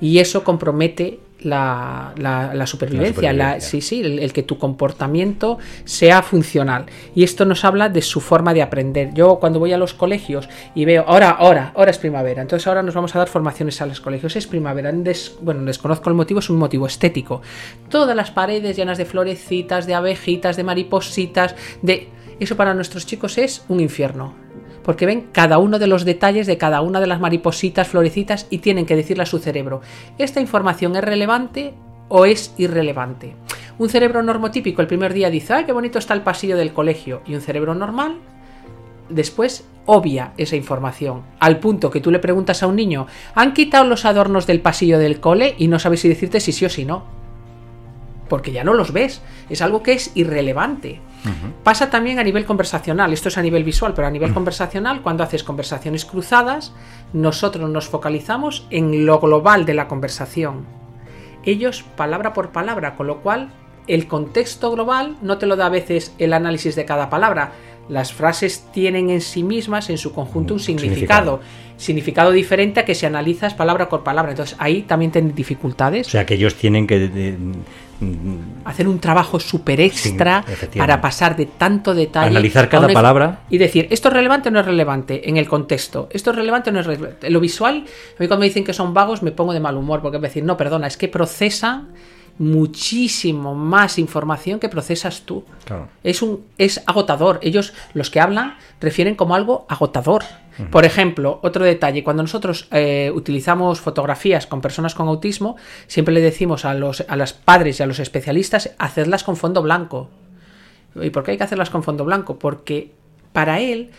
Y 0.00 0.20
eso 0.20 0.44
compromete 0.44 1.18
la, 1.40 2.12
la- 2.16 2.52
la 2.54 2.66
supervivencia. 2.66 3.32
la- 3.32 3.44
supervivencia. 3.60 3.68
sí, 3.70 3.80
sí, 3.80 4.00
el, 4.00 4.18
el 4.18 4.32
que 4.32 4.42
tu 4.42 4.58
comportamiento 4.58 5.58
sea 5.84 6.22
funcional. 6.22 6.86
Y 7.14 7.22
esto 7.24 7.44
nos 7.44 7.64
habla 7.64 7.88
de 7.88 8.02
su 8.02 8.20
forma 8.20 8.54
de 8.54 8.62
aprender. 8.62 9.14
Yo 9.14 9.38
cuando 9.38 9.58
voy 9.58 9.72
a 9.72 9.78
los 9.78 9.94
colegios 9.94 10.48
y 10.74 10.84
veo, 10.84 11.04
ahora, 11.06 11.30
ahora, 11.30 11.72
ahora 11.76 11.90
es 11.90 11.98
primavera, 11.98 12.42
entonces 12.42 12.66
ahora 12.66 12.82
nos 12.82 12.94
vamos 12.94 13.14
a 13.14 13.18
dar 13.18 13.28
formaciones 13.28 13.80
a 13.80 13.86
los 13.86 14.00
colegios. 14.00 14.34
Es 14.36 14.46
primavera, 14.46 14.90
des- 14.92 15.34
bueno, 15.40 15.62
desconozco 15.64 16.08
el 16.10 16.16
motivo, 16.16 16.40
es 16.40 16.50
un 16.50 16.56
motivo 16.58 16.86
estético. 16.86 17.42
Todas 17.88 18.16
las 18.16 18.30
paredes 18.30 18.76
llenas 18.76 18.98
de 18.98 19.04
florecitas, 19.04 19.86
de 19.86 19.94
abejitas, 19.94 20.56
de 20.56 20.64
maripositas, 20.64 21.54
de... 21.82 22.08
Eso 22.40 22.56
para 22.56 22.72
nuestros 22.72 23.04
chicos 23.04 23.36
es 23.38 23.64
un 23.68 23.80
infierno 23.80 24.32
porque 24.88 25.04
ven 25.04 25.28
cada 25.32 25.58
uno 25.58 25.78
de 25.78 25.86
los 25.86 26.06
detalles 26.06 26.46
de 26.46 26.56
cada 26.56 26.80
una 26.80 26.98
de 26.98 27.06
las 27.06 27.20
maripositas, 27.20 27.88
florecitas 27.88 28.46
y 28.48 28.60
tienen 28.60 28.86
que 28.86 28.96
decirle 28.96 29.24
a 29.24 29.26
su 29.26 29.38
cerebro, 29.38 29.82
¿esta 30.16 30.40
información 30.40 30.96
es 30.96 31.04
relevante 31.04 31.74
o 32.08 32.24
es 32.24 32.54
irrelevante? 32.56 33.36
Un 33.76 33.90
cerebro 33.90 34.22
normotípico 34.22 34.80
el 34.80 34.88
primer 34.88 35.12
día 35.12 35.28
dice, 35.28 35.52
¡ay, 35.52 35.64
qué 35.66 35.72
bonito 35.72 35.98
está 35.98 36.14
el 36.14 36.22
pasillo 36.22 36.56
del 36.56 36.72
colegio! 36.72 37.20
Y 37.26 37.34
un 37.34 37.42
cerebro 37.42 37.74
normal 37.74 38.16
después 39.10 39.66
obvia 39.84 40.32
esa 40.38 40.56
información, 40.56 41.20
al 41.38 41.58
punto 41.58 41.90
que 41.90 42.00
tú 42.00 42.10
le 42.10 42.18
preguntas 42.18 42.62
a 42.62 42.66
un 42.66 42.76
niño, 42.76 43.08
¿han 43.34 43.52
quitado 43.52 43.84
los 43.84 44.06
adornos 44.06 44.46
del 44.46 44.62
pasillo 44.62 44.98
del 44.98 45.20
cole? 45.20 45.54
Y 45.58 45.68
no 45.68 45.78
sabes 45.78 46.00
si 46.00 46.08
decirte 46.08 46.40
si 46.40 46.52
sí 46.52 46.64
o 46.64 46.70
si 46.70 46.86
no. 46.86 47.04
Porque 48.30 48.52
ya 48.52 48.64
no 48.64 48.72
los 48.72 48.94
ves, 48.94 49.20
es 49.50 49.60
algo 49.60 49.82
que 49.82 49.92
es 49.92 50.12
irrelevante. 50.14 51.02
Pasa 51.64 51.90
también 51.90 52.18
a 52.18 52.24
nivel 52.24 52.46
conversacional, 52.46 53.12
esto 53.12 53.28
es 53.28 53.38
a 53.38 53.42
nivel 53.42 53.64
visual, 53.64 53.92
pero 53.94 54.06
a 54.06 54.10
nivel 54.10 54.32
conversacional, 54.32 55.02
cuando 55.02 55.24
haces 55.24 55.44
conversaciones 55.44 56.04
cruzadas, 56.04 56.72
nosotros 57.12 57.68
nos 57.68 57.88
focalizamos 57.88 58.66
en 58.70 59.04
lo 59.04 59.18
global 59.18 59.66
de 59.66 59.74
la 59.74 59.88
conversación. 59.88 60.64
Ellos 61.44 61.84
palabra 61.96 62.32
por 62.32 62.50
palabra, 62.50 62.96
con 62.96 63.06
lo 63.06 63.20
cual 63.20 63.50
el 63.88 64.06
contexto 64.06 64.70
global 64.70 65.16
no 65.22 65.38
te 65.38 65.46
lo 65.46 65.56
da 65.56 65.66
a 65.66 65.70
veces 65.70 66.14
el 66.18 66.32
análisis 66.32 66.76
de 66.76 66.84
cada 66.84 67.10
palabra. 67.10 67.52
Las 67.88 68.12
frases 68.12 68.66
tienen 68.72 69.10
en 69.10 69.20
sí 69.20 69.42
mismas, 69.42 69.88
en 69.90 69.98
su 69.98 70.12
conjunto, 70.12 70.54
un 70.54 70.60
significado. 70.60 71.40
Significado 71.76 72.32
diferente 72.32 72.80
a 72.80 72.84
que 72.84 72.94
si 72.94 73.06
analizas 73.06 73.54
palabra 73.54 73.88
por 73.88 74.02
palabra. 74.02 74.32
Entonces 74.32 74.56
ahí 74.58 74.82
también 74.82 75.12
tienen 75.12 75.34
dificultades 75.34 76.08
O 76.08 76.10
sea, 76.10 76.26
que 76.26 76.34
ellos 76.34 76.54
tienen 76.56 76.86
que... 76.86 76.98
de- 76.98 77.08
de- 77.08 77.32
mm, 78.00 78.62
hacer 78.64 78.86
un 78.88 78.98
trabajo 79.00 79.38
súper 79.40 79.80
extra 79.80 80.44
Sí, 80.72 80.78
para 80.78 81.00
pasar 81.00 81.36
de 81.36 81.46
tanto 81.46 81.94
detalle. 81.94 82.30
Analizar 82.30 82.68
cada 82.68 82.88
palabra. 82.88 83.40
Y 83.48 83.58
decir, 83.58 83.86
esto 83.90 84.08
es 84.08 84.14
relevante 84.14 84.48
o 84.48 84.52
no 84.52 84.60
es 84.60 84.66
relevante 84.66 85.28
en 85.28 85.36
el 85.36 85.48
contexto. 85.48 86.08
Esto 86.12 86.30
es 86.30 86.36
relevante 86.36 86.70
o 86.70 86.72
no 86.72 86.80
es 86.80 86.86
relevante. 86.86 87.30
Lo 87.30 87.40
visual, 87.40 87.84
a 87.86 88.22
mí 88.22 88.26
cuando 88.28 88.38
me 88.40 88.46
dicen 88.46 88.64
que 88.64 88.72
son 88.72 88.92
vagos 88.92 89.22
me 89.22 89.30
pongo 89.32 89.52
de 89.52 89.60
mal 89.60 89.76
humor 89.76 90.00
porque 90.02 90.16
es 90.16 90.22
decir, 90.22 90.44
no, 90.44 90.56
perdona, 90.56 90.86
es 90.88 90.96
que 90.96 91.08
procesan 91.08 91.88
muchísimo 92.38 93.54
más 93.54 93.98
información 93.98 94.60
que 94.60 94.68
procesas 94.68 95.22
tú. 95.22 95.44
Claro. 95.64 95.88
Es, 96.02 96.22
un, 96.22 96.44
es 96.56 96.82
agotador. 96.86 97.40
Ellos, 97.42 97.74
los 97.94 98.10
que 98.10 98.20
hablan, 98.20 98.56
refieren 98.80 99.14
como 99.14 99.34
algo 99.34 99.66
agotador. 99.68 100.24
Por 100.72 100.84
ejemplo, 100.84 101.38
otro 101.44 101.64
detalle, 101.64 102.02
cuando 102.02 102.24
nosotros 102.24 102.66
eh, 102.72 103.12
utilizamos 103.14 103.80
fotografías 103.80 104.48
con 104.48 104.60
personas 104.60 104.92
con 104.92 105.06
autismo, 105.06 105.54
siempre 105.86 106.12
le 106.12 106.20
decimos 106.20 106.64
a 106.64 106.74
los, 106.74 107.04
a 107.06 107.14
los 107.14 107.32
padres 107.32 107.78
y 107.78 107.84
a 107.84 107.86
los 107.86 108.00
especialistas, 108.00 108.74
hacerlas 108.76 109.22
con 109.22 109.36
fondo 109.36 109.62
blanco. 109.62 110.10
¿Y 111.00 111.10
por 111.10 111.22
qué 111.22 111.30
hay 111.30 111.38
que 111.38 111.44
hacerlas 111.44 111.70
con 111.70 111.84
fondo 111.84 112.04
blanco? 112.04 112.40
Porque 112.40 112.92
para 113.32 113.60
él 113.60 113.92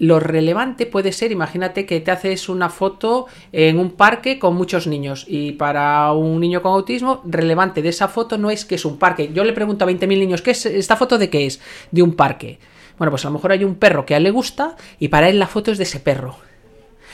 lo 0.00 0.18
relevante 0.18 0.86
puede 0.86 1.12
ser, 1.12 1.30
imagínate 1.30 1.84
que 1.84 2.00
te 2.00 2.10
haces 2.10 2.48
una 2.48 2.70
foto 2.70 3.26
en 3.52 3.78
un 3.78 3.92
parque 3.92 4.38
con 4.38 4.56
muchos 4.56 4.86
niños 4.86 5.26
y 5.28 5.52
para 5.52 6.10
un 6.12 6.40
niño 6.40 6.62
con 6.62 6.72
autismo, 6.72 7.20
relevante 7.26 7.82
de 7.82 7.90
esa 7.90 8.08
foto 8.08 8.38
no 8.38 8.50
es 8.50 8.64
que 8.64 8.76
es 8.76 8.86
un 8.86 8.98
parque. 8.98 9.30
Yo 9.32 9.44
le 9.44 9.52
pregunto 9.52 9.84
a 9.84 9.88
20.000 9.88 10.08
niños, 10.08 10.40
¿qué 10.40 10.52
es 10.52 10.64
esta 10.64 10.96
foto 10.96 11.18
de 11.18 11.28
qué 11.28 11.44
es? 11.44 11.60
De 11.90 12.02
un 12.02 12.14
parque. 12.14 12.58
Bueno, 12.96 13.10
pues 13.10 13.26
a 13.26 13.28
lo 13.28 13.34
mejor 13.34 13.52
hay 13.52 13.62
un 13.62 13.74
perro 13.74 14.06
que 14.06 14.14
a 14.14 14.16
él 14.16 14.22
le 14.22 14.30
gusta 14.30 14.74
y 14.98 15.08
para 15.08 15.28
él 15.28 15.38
la 15.38 15.46
foto 15.46 15.70
es 15.70 15.76
de 15.76 15.84
ese 15.84 16.00
perro. 16.00 16.36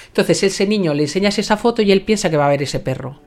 Entonces 0.07 0.45
ese 0.45 0.67
niño 0.67 0.95
le 0.95 1.03
enseñas 1.03 1.41
esa 1.41 1.57
foto 1.57 1.83
y 1.83 1.91
él 1.91 2.03
piensa 2.03 2.31
que 2.31 2.37
va 2.37 2.47
a 2.47 2.51
ver 2.51 2.63
ese 2.63 2.79
perro. 2.79 3.19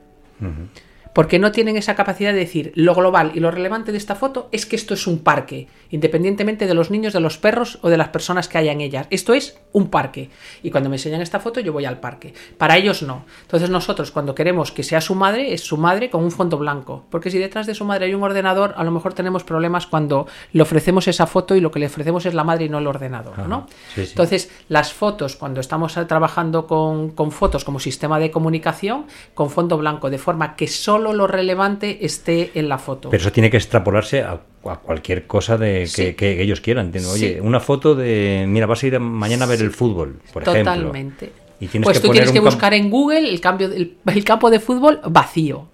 Porque 1.14 1.40
no 1.40 1.52
tienen 1.52 1.78
esa 1.78 1.96
capacidad 1.96 2.32
de 2.34 2.40
decir 2.40 2.72
lo 2.76 2.94
global 2.94 3.32
y 3.34 3.40
lo 3.40 3.52
relevante 3.52 3.92
de 3.92 3.98
esta 3.98 4.16
foto 4.16 4.48
es 4.52 4.66
que 4.66 4.76
esto 4.76 4.94
es 4.94 5.08
un 5.08 5.20
parque, 5.20 5.68
independientemente 5.90 6.68
de 6.68 6.74
los 6.74 6.92
niños, 6.92 7.14
de 7.14 7.20
los 7.20 7.38
perros 7.38 7.80
o 7.82 7.90
de 7.90 7.98
las 7.98 8.10
personas 8.10 8.48
que 8.48 8.58
haya 8.58 8.72
en 8.72 8.82
ellas. 8.82 9.08
Esto 9.10 9.34
es 9.34 9.60
un 9.72 9.90
parque. 9.90 10.30
Y 10.64 10.72
cuando 10.72 10.90
me 10.90 10.98
enseñan 10.98 11.22
esta 11.22 11.40
foto 11.40 11.60
yo 11.60 11.74
voy 11.74 11.86
al 11.86 12.00
parque. 12.00 12.34
Para 12.58 12.78
ellos 12.78 13.02
no. 13.02 13.26
Entonces 13.42 13.70
nosotros 13.70 14.12
cuando 14.12 14.36
queremos 14.36 14.72
que 14.72 14.84
sea 14.84 15.02
su 15.02 15.16
madre, 15.16 15.54
es 15.54 15.62
su 15.62 15.78
madre 15.78 16.10
con 16.10 16.24
un 16.24 16.32
fondo 16.32 16.58
blanco. 16.58 17.06
Porque 17.10 17.32
si 17.32 17.40
detrás 17.40 17.66
de 17.66 17.76
su 17.76 17.86
madre 17.86 18.06
hay 18.06 18.14
un 18.14 18.24
ordenador, 18.24 18.74
a 18.78 18.84
lo 18.84 18.92
mejor 18.92 19.14
tenemos 19.14 19.44
problemas 19.44 19.88
cuando 19.88 20.28
le 20.54 20.62
ofrecemos 20.62 21.08
esa 21.08 21.26
foto 21.26 21.56
y 21.56 21.62
lo 21.62 21.72
que 21.72 21.80
le 21.80 21.88
ofrecemos 21.88 22.26
es 22.26 22.34
la 22.34 22.44
madre 22.44 22.66
y 22.66 22.70
no 22.70 22.78
el 22.78 22.88
ordenador. 22.88 23.40
¿no? 23.40 23.68
Sí, 23.96 24.06
sí. 24.06 24.12
Entonces 24.12 24.52
las 24.68 24.94
fotos, 24.94 25.36
cuando 25.36 25.60
estamos 25.60 25.94
trabajando 26.08 26.68
con, 26.68 27.10
con 27.12 27.32
fotos 27.32 27.66
como 27.66 27.80
sistema 27.80 28.20
de 28.20 28.32
comunicación, 28.32 29.06
con 29.34 29.50
fondo 29.50 29.78
blanco, 29.78 30.10
de 30.10 30.18
forma 30.18 30.56
que 30.56 30.68
solo 30.68 30.99
lo 31.00 31.28
relevante 31.28 32.06
esté 32.06 32.52
en 32.56 32.70
la 32.70 32.78
foto. 32.78 33.10
Pero 33.10 33.22
eso 33.22 33.32
tiene 33.32 33.50
que 33.50 33.58
extrapolarse 33.58 34.22
a, 34.22 34.40
a 34.66 34.76
cualquier 34.78 35.26
cosa 35.28 35.58
de 35.58 35.82
que, 35.82 35.88
Sí. 35.88 36.14
que 36.14 36.42
ellos 36.42 36.62
quieran. 36.62 36.92
Oye, 37.12 37.36
Sí. 37.36 37.40
una 37.42 37.60
foto 37.60 37.96
de, 37.96 38.46
mira, 38.48 38.66
vas 38.66 38.84
a 38.84 38.88
ir 38.88 39.00
mañana 39.00 39.46
a 39.46 39.48
ver 39.48 39.62
el 39.62 39.72
fútbol, 39.72 40.20
por 40.34 40.44
ejemplo. 40.44 40.64
Totalmente. 40.74 41.32
Y 41.60 41.68
tienes 41.68 41.86
pues 41.86 41.98
que 41.98 42.02
tú 42.02 42.08
poner 42.08 42.24
tienes 42.24 42.32
que 42.34 42.40
buscar 42.46 42.74
en 42.74 42.90
Google 42.90 43.30
el, 43.30 43.42
cambio, 43.42 43.68
el, 43.68 43.98
el 44.06 44.24
campo 44.24 44.50
de 44.50 44.60
fútbol 44.60 45.02
vacío. 45.10 45.68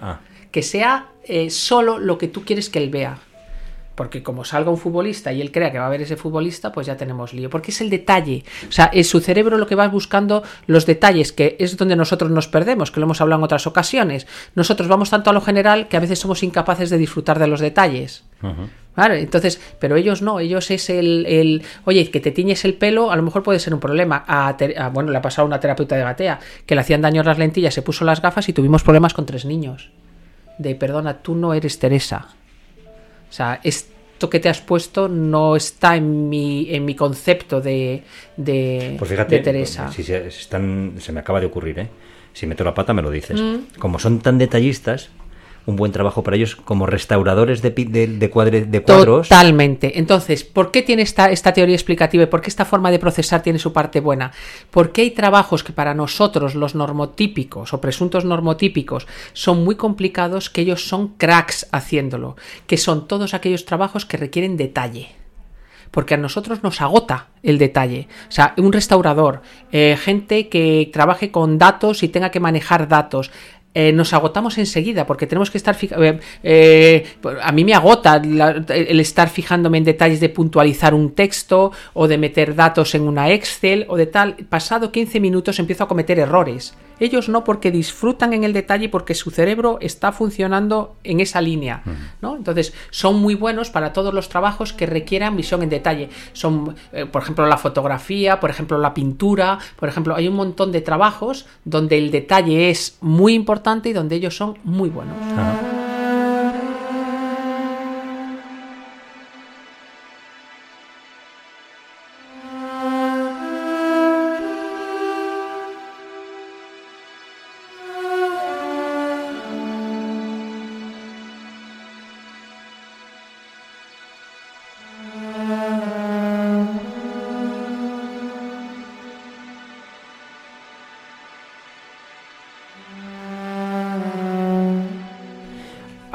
Ah, 0.00 0.20
Que 0.50 0.62
sea 0.62 1.06
eh, 1.24 1.50
solo 1.50 1.98
lo 1.98 2.18
que 2.18 2.28
tú 2.28 2.44
quieres 2.44 2.68
que 2.70 2.78
él 2.78 2.90
vea. 2.90 3.18
Porque 4.02 4.20
como 4.24 4.44
salga 4.44 4.68
un 4.68 4.78
futbolista 4.78 5.32
y 5.32 5.40
él 5.40 5.52
crea 5.52 5.70
que 5.70 5.78
va 5.78 5.86
a 5.86 5.88
ver 5.88 6.02
ese 6.02 6.16
futbolista, 6.16 6.72
pues 6.72 6.88
ya 6.88 6.96
tenemos 6.96 7.32
lío. 7.32 7.48
Porque 7.48 7.70
es 7.70 7.80
el 7.80 7.88
detalle. 7.88 8.42
O 8.68 8.72
sea, 8.72 8.86
es 8.86 9.08
su 9.08 9.20
cerebro 9.20 9.58
lo 9.58 9.68
que 9.68 9.76
va 9.76 9.86
buscando 9.86 10.42
los 10.66 10.86
detalles, 10.86 11.32
que 11.32 11.54
es 11.60 11.76
donde 11.76 11.94
nosotros 11.94 12.28
nos 12.32 12.48
perdemos, 12.48 12.90
que 12.90 12.98
lo 12.98 13.04
hemos 13.06 13.20
hablado 13.20 13.38
en 13.38 13.44
otras 13.44 13.68
ocasiones. 13.68 14.26
Nosotros 14.56 14.88
vamos 14.88 15.08
tanto 15.10 15.30
a 15.30 15.32
lo 15.32 15.40
general 15.40 15.86
que 15.86 15.96
a 15.96 16.00
veces 16.00 16.18
somos 16.18 16.42
incapaces 16.42 16.90
de 16.90 16.98
disfrutar 16.98 17.38
de 17.38 17.46
los 17.46 17.60
detalles. 17.60 18.24
Vale, 18.96 19.20
entonces, 19.20 19.60
pero 19.78 19.94
ellos 19.94 20.20
no, 20.20 20.40
ellos 20.40 20.68
es 20.72 20.90
el, 20.90 21.24
el, 21.28 21.62
oye, 21.84 22.10
que 22.10 22.18
te 22.18 22.32
tiñes 22.32 22.64
el 22.64 22.74
pelo, 22.74 23.12
a 23.12 23.16
lo 23.16 23.22
mejor 23.22 23.44
puede 23.44 23.60
ser 23.60 23.72
un 23.72 23.78
problema. 23.78 24.24
A, 24.26 24.56
ter- 24.56 24.76
a- 24.82 24.88
bueno, 24.88 25.12
le 25.12 25.18
ha 25.18 25.22
pasado 25.22 25.44
a 25.44 25.46
una 25.46 25.60
terapeuta 25.60 25.94
de 25.94 26.02
gatea, 26.02 26.40
que 26.66 26.74
le 26.74 26.80
hacían 26.80 27.02
daño 27.02 27.22
las 27.22 27.38
lentillas, 27.38 27.72
se 27.72 27.82
puso 27.82 28.04
las 28.04 28.20
gafas 28.20 28.48
y 28.48 28.52
tuvimos 28.52 28.82
problemas 28.82 29.14
con 29.14 29.26
tres 29.26 29.44
niños. 29.44 29.90
De, 30.58 30.74
perdona, 30.74 31.22
tú 31.22 31.36
no 31.36 31.54
eres 31.54 31.78
Teresa. 31.78 32.26
O 33.32 33.34
sea, 33.34 33.60
esto 33.64 34.28
que 34.28 34.40
te 34.40 34.50
has 34.50 34.60
puesto 34.60 35.08
no 35.08 35.56
está 35.56 35.96
en 35.96 36.28
mi, 36.28 36.66
en 36.68 36.84
mi 36.84 36.94
concepto 36.94 37.62
de, 37.62 38.02
de, 38.36 38.96
Pues 38.98 39.10
fíjate, 39.10 39.36
de 39.36 39.42
Teresa. 39.42 39.90
Si 39.90 40.02
se, 40.02 40.30
se 40.30 40.40
están, 40.40 40.96
se 40.98 41.12
me 41.12 41.20
acaba 41.20 41.40
de 41.40 41.46
ocurrir, 41.46 41.78
¿eh? 41.78 41.88
Si 42.34 42.46
meto 42.46 42.62
la 42.62 42.74
pata 42.74 42.92
me 42.92 43.00
lo 43.00 43.10
dices. 43.10 43.40
Mm. 43.40 43.78
Como 43.78 43.98
son 43.98 44.20
tan 44.20 44.36
detallistas, 44.36 45.08
un 45.66 45.76
buen 45.76 45.92
trabajo 45.92 46.22
para 46.22 46.36
ellos 46.36 46.56
como 46.56 46.86
restauradores 46.86 47.62
de, 47.62 47.70
de, 47.70 48.06
de 48.06 48.62
de 48.66 48.82
cuadros. 48.82 49.28
Totalmente. 49.28 49.98
Entonces, 49.98 50.44
¿por 50.44 50.70
qué 50.70 50.82
tiene 50.82 51.02
esta, 51.02 51.30
esta 51.30 51.52
teoría 51.52 51.76
explicativa 51.76 52.24
y 52.24 52.26
por 52.26 52.40
qué 52.40 52.48
esta 52.48 52.64
forma 52.64 52.90
de 52.90 52.98
procesar 52.98 53.42
tiene 53.42 53.58
su 53.58 53.72
parte 53.72 54.00
buena? 54.00 54.32
Porque 54.70 55.02
hay 55.02 55.10
trabajos 55.12 55.62
que 55.62 55.72
para 55.72 55.94
nosotros, 55.94 56.54
los 56.54 56.74
normotípicos 56.74 57.72
o 57.72 57.80
presuntos 57.80 58.24
normotípicos, 58.24 59.06
son 59.32 59.64
muy 59.64 59.76
complicados, 59.76 60.50
que 60.50 60.62
ellos 60.62 60.88
son 60.88 61.08
cracks 61.16 61.68
haciéndolo, 61.72 62.36
que 62.66 62.76
son 62.76 63.06
todos 63.06 63.34
aquellos 63.34 63.64
trabajos 63.64 64.04
que 64.06 64.16
requieren 64.16 64.56
detalle 64.56 65.22
porque 65.92 66.14
a 66.14 66.16
nosotros 66.16 66.62
nos 66.62 66.80
agota 66.80 67.28
el 67.42 67.58
detalle. 67.58 68.08
O 68.28 68.32
sea, 68.32 68.54
un 68.56 68.72
restaurador, 68.72 69.42
eh, 69.70 69.96
gente 70.00 70.48
que 70.48 70.90
trabaje 70.92 71.30
con 71.30 71.58
datos 71.58 72.02
y 72.02 72.08
tenga 72.08 72.30
que 72.30 72.40
manejar 72.40 72.88
datos. 72.88 73.30
Eh, 73.74 73.92
nos 73.92 74.12
agotamos 74.12 74.58
enseguida 74.58 75.06
porque 75.06 75.26
tenemos 75.26 75.50
que 75.50 75.56
estar 75.56 75.76
eh, 75.80 76.20
eh, 76.42 77.06
a 77.42 77.52
mí 77.52 77.64
me 77.64 77.72
agota 77.72 78.16
el 78.16 79.00
estar 79.00 79.30
fijándome 79.30 79.78
en 79.78 79.84
detalles 79.84 80.20
de 80.20 80.28
puntualizar 80.28 80.92
un 80.92 81.12
texto 81.12 81.72
o 81.94 82.06
de 82.06 82.18
meter 82.18 82.54
datos 82.54 82.94
en 82.94 83.08
una 83.08 83.30
Excel 83.30 83.86
o 83.88 83.96
de 83.96 84.06
tal. 84.06 84.34
Pasado 84.48 84.92
15 84.92 85.20
minutos 85.20 85.58
empiezo 85.58 85.84
a 85.84 85.88
cometer 85.88 86.18
errores 86.18 86.74
ellos 87.04 87.28
no 87.28 87.44
porque 87.44 87.70
disfrutan 87.70 88.32
en 88.32 88.44
el 88.44 88.52
detalle 88.52 88.86
y 88.86 88.88
porque 88.88 89.14
su 89.14 89.30
cerebro 89.30 89.78
está 89.80 90.12
funcionando 90.12 90.96
en 91.04 91.20
esa 91.20 91.40
línea, 91.40 91.82
¿no? 92.20 92.36
Entonces, 92.36 92.72
son 92.90 93.20
muy 93.20 93.34
buenos 93.34 93.70
para 93.70 93.92
todos 93.92 94.14
los 94.14 94.28
trabajos 94.28 94.72
que 94.72 94.86
requieran 94.86 95.36
visión 95.36 95.62
en 95.62 95.68
detalle. 95.68 96.10
Son, 96.32 96.76
eh, 96.92 97.06
por 97.06 97.22
ejemplo, 97.22 97.46
la 97.46 97.58
fotografía, 97.58 98.38
por 98.38 98.50
ejemplo, 98.50 98.78
la 98.78 98.94
pintura, 98.94 99.58
por 99.76 99.88
ejemplo, 99.88 100.14
hay 100.14 100.28
un 100.28 100.34
montón 100.34 100.70
de 100.72 100.80
trabajos 100.80 101.46
donde 101.64 101.98
el 101.98 102.10
detalle 102.10 102.70
es 102.70 102.98
muy 103.00 103.34
importante 103.34 103.88
y 103.88 103.92
donde 103.92 104.16
ellos 104.16 104.36
son 104.36 104.58
muy 104.64 104.88
buenos. 104.88 105.16
Ajá. 105.32 105.51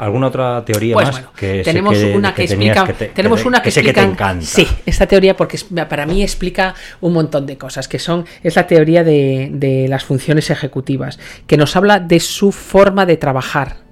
¿Alguna 0.08 0.26
otra 0.28 0.64
teoría 0.64 0.94
Pues 0.94 1.06
más? 1.06 1.14
bueno, 1.16 1.30
que 1.36 1.62
tenemos 1.62 1.96
que- 1.96 2.16
una 2.16 2.34
que, 2.34 2.42
explica, 2.44 2.84
que 2.84 2.92
te- 2.94 3.06
tenemos 3.08 3.44
una 3.44 3.62
que, 3.62 3.70
sé 3.70 3.82
que 3.82 3.92
te 3.92 4.00
explican- 4.00 4.10
encanta. 4.38 4.46
sí, 4.46 4.66
esta 4.86 5.06
teoría 5.06 5.36
porque 5.36 5.58
para 5.88 6.06
mí 6.06 6.22
explica 6.22 6.74
un 7.00 7.12
montón 7.12 7.46
de 7.46 7.56
cosas, 7.56 7.86
que 7.88 7.98
son 7.98 8.24
es 8.42 8.56
la 8.56 8.66
teoría 8.66 9.04
de, 9.04 9.48
de 9.52 9.86
las 9.88 10.04
funciones 10.04 10.50
ejecutivas, 10.50 11.18
que 11.46 11.56
nos 11.56 11.76
habla 11.76 12.00
de 12.00 12.20
su 12.20 12.52
forma 12.52 13.06
de 13.06 13.16
trabajar. 13.16 13.87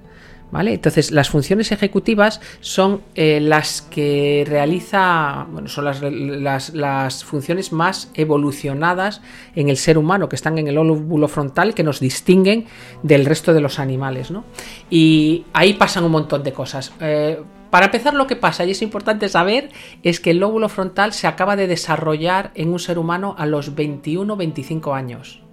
¿Vale? 0.49 0.73
Entonces, 0.73 1.11
las 1.11 1.29
funciones 1.29 1.73
ejecutivas 1.73 2.39
son 2.61 3.01
eh, 3.15 3.39
las 3.41 3.81
que 3.81 4.45
realiza, 4.47 5.45
bueno, 5.51 5.67
son 5.67 5.85
las, 5.85 7.23
funciones 7.25 7.73
más 7.73 8.09
evolucionadas 8.13 9.21
en 9.55 9.67
el 9.67 9.75
ser 9.75 9.97
humano, 9.97 10.29
que 10.29 10.37
están 10.37 10.57
en 10.57 10.69
el 10.69 10.75
lóbulo 10.75 11.27
frontal, 11.27 11.73
que 11.73 11.83
nos 11.83 11.99
distinguen 11.99 12.65
del 13.03 13.25
resto 13.25 13.53
de 13.53 13.59
los 13.59 13.77
animales, 13.77 14.31
¿no? 14.31 14.45
Y 14.89 15.45
ahí 15.51 15.73
pasan 15.73 16.05
un 16.05 16.11
montón 16.11 16.43
de 16.43 16.53
cosas. 16.53 16.93
Eh, 17.01 17.41
para 17.69 17.87
empezar, 17.87 18.13
lo 18.13 18.27
que 18.27 18.37
pasa, 18.37 18.63
y 18.63 18.71
es 18.71 18.81
importante 18.81 19.27
saber, 19.27 19.69
es 20.01 20.21
que 20.21 20.31
el 20.31 20.37
lóbulo 20.37 20.69
frontal 20.69 21.11
se 21.11 21.27
acaba 21.27 21.57
de 21.57 21.67
desarrollar 21.67 22.51
en 22.55 22.69
un 22.69 22.79
ser 22.79 22.97
humano 22.97 23.35
a 23.37 23.45
los 23.45 23.75
21-25 23.75 24.95
años. 24.95 25.46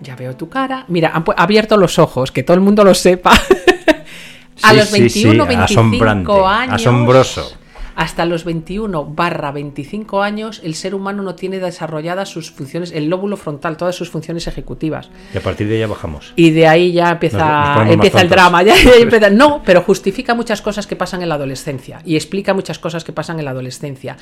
Ya 0.00 0.16
veo 0.16 0.34
tu 0.36 0.48
cara. 0.48 0.84
Mira, 0.88 1.10
han 1.14 1.24
abierto 1.36 1.76
los 1.76 1.98
ojos, 1.98 2.32
que 2.32 2.42
todo 2.42 2.54
el 2.54 2.60
mundo 2.60 2.84
lo 2.84 2.94
sepa. 2.94 3.32
a 4.62 4.70
Sí, 4.70 4.76
los 4.76 4.88
sí, 4.88 5.08
sí, 5.10 5.24
21, 5.24 5.46
25 5.46 5.62
asombrante, 5.80 6.32
años. 6.32 6.74
asombroso. 6.74 7.52
Hasta 7.96 8.24
los 8.26 8.44
21 8.44 9.04
barra 9.06 9.52
25 9.52 10.22
años, 10.22 10.60
el 10.64 10.74
ser 10.74 10.94
humano 10.94 11.22
no 11.22 11.34
tiene 11.34 11.58
desarrolladas 11.58 12.28
sus 12.28 12.50
funciones, 12.50 12.92
el 12.92 13.08
lóbulo 13.08 13.36
frontal, 13.36 13.76
todas 13.76 13.94
sus 13.96 14.10
funciones 14.10 14.46
ejecutivas. 14.46 15.10
Y 15.34 15.38
a 15.38 15.40
partir 15.40 15.66
de 15.68 15.74
ahí 15.74 15.80
ya 15.80 15.86
bajamos. 15.86 16.32
Y 16.36 16.50
de 16.50 16.66
ahí 16.66 16.92
ya 16.92 17.12
Nos- 17.14 17.32
nos 17.32 17.32
empieza, 17.32 17.92
empieza 17.92 18.20
el 18.22 18.28
drama. 18.28 18.62
ya- 18.62 18.74
ya 18.74 18.90
empieza- 19.00 19.30
no, 19.30 19.62
pero 19.64 19.82
justifica 19.82 20.34
muchas 20.34 20.62
cosas 20.62 20.86
que 20.86 20.96
pasan 20.96 21.22
en 21.22 21.28
la 21.28 21.34
adolescencia. 21.36 22.00
Y 22.04 22.16
explica 22.16 22.54
muchas 22.54 22.78
cosas 22.78 23.04
que 23.04 23.12
pasan 23.12 23.38
en 23.38 23.44
la 23.44 23.50
adolescencia. 23.52 24.16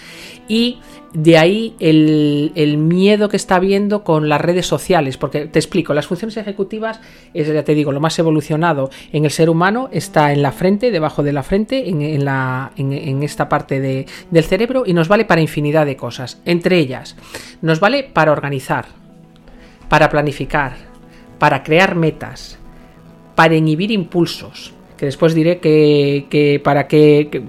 Y 0.48 0.78
de 1.14 1.38
ahí 1.38 1.74
el, 1.80 2.52
el 2.54 2.76
miedo 2.78 3.28
que 3.28 3.36
está 3.36 3.56
habiendo 3.56 4.04
con 4.04 4.28
las 4.28 4.40
redes 4.40 4.66
sociales. 4.66 5.16
Porque 5.16 5.46
te 5.46 5.58
explico, 5.58 5.94
las 5.94 6.06
funciones 6.06 6.36
ejecutivas 6.36 7.00
es, 7.34 7.48
ya 7.52 7.64
te 7.64 7.74
digo, 7.74 7.92
lo 7.92 8.00
más 8.00 8.18
evolucionado 8.18 8.90
en 9.12 9.24
el 9.24 9.30
ser 9.30 9.50
humano 9.50 9.88
está 9.92 10.32
en 10.32 10.42
la 10.42 10.52
frente, 10.52 10.90
debajo 10.90 11.22
de 11.22 11.32
la 11.32 11.42
frente, 11.42 11.88
en, 11.88 12.02
en 12.02 12.24
la, 12.24 12.72
en, 12.76 12.92
en 12.92 13.22
esta 13.22 13.48
parte 13.48 13.57
de- 13.66 14.06
del 14.30 14.44
cerebro 14.44 14.84
y 14.86 14.92
nos 14.94 15.08
vale 15.08 15.24
para 15.24 15.40
infinidad 15.40 15.86
de 15.86 15.96
cosas. 15.96 16.40
Entre 16.44 16.78
ellas, 16.78 17.16
nos 17.62 17.80
vale 17.80 18.04
para 18.04 18.32
organizar, 18.32 18.86
para 19.88 20.08
planificar, 20.08 20.76
para 21.38 21.62
crear 21.62 21.94
metas, 21.94 22.58
para 23.34 23.54
inhibir 23.54 23.90
impulsos. 23.90 24.74
Que 24.98 25.06
después 25.06 25.32
diré 25.32 25.58
que, 25.58 26.26
que 26.28 26.60
para 26.62 26.88
que, 26.88 27.42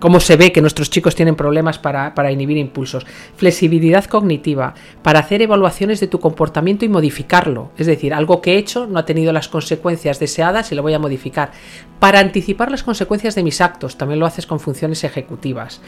cómo 0.00 0.20
se 0.20 0.36
ve 0.36 0.52
que 0.52 0.60
nuestros 0.60 0.90
chicos 0.90 1.14
tienen 1.14 1.36
problemas 1.36 1.78
para, 1.78 2.14
para 2.14 2.32
inhibir 2.32 2.58
impulsos. 2.58 3.06
Flexibilidad 3.36 4.04
cognitiva, 4.04 4.74
para 5.02 5.20
hacer 5.20 5.40
evaluaciones 5.40 6.00
de 6.00 6.08
tu 6.08 6.18
comportamiento 6.20 6.84
y 6.84 6.88
modificarlo. 6.88 7.70
Es 7.78 7.86
decir, 7.86 8.12
algo 8.12 8.42
que 8.42 8.54
he 8.54 8.58
hecho 8.58 8.86
no 8.86 8.98
ha 8.98 9.06
tenido 9.06 9.32
las 9.32 9.48
consecuencias 9.48 10.18
deseadas 10.18 10.72
y 10.72 10.74
lo 10.74 10.82
voy 10.82 10.94
a 10.94 10.98
modificar. 10.98 11.52
Para 12.00 12.18
anticipar 12.18 12.70
las 12.70 12.82
consecuencias 12.82 13.34
de 13.36 13.44
mis 13.44 13.60
actos, 13.60 13.96
también 13.96 14.20
lo 14.20 14.26
haces 14.26 14.46
con 14.46 14.60
funciones 14.60 15.04
ejecutivas 15.04 15.80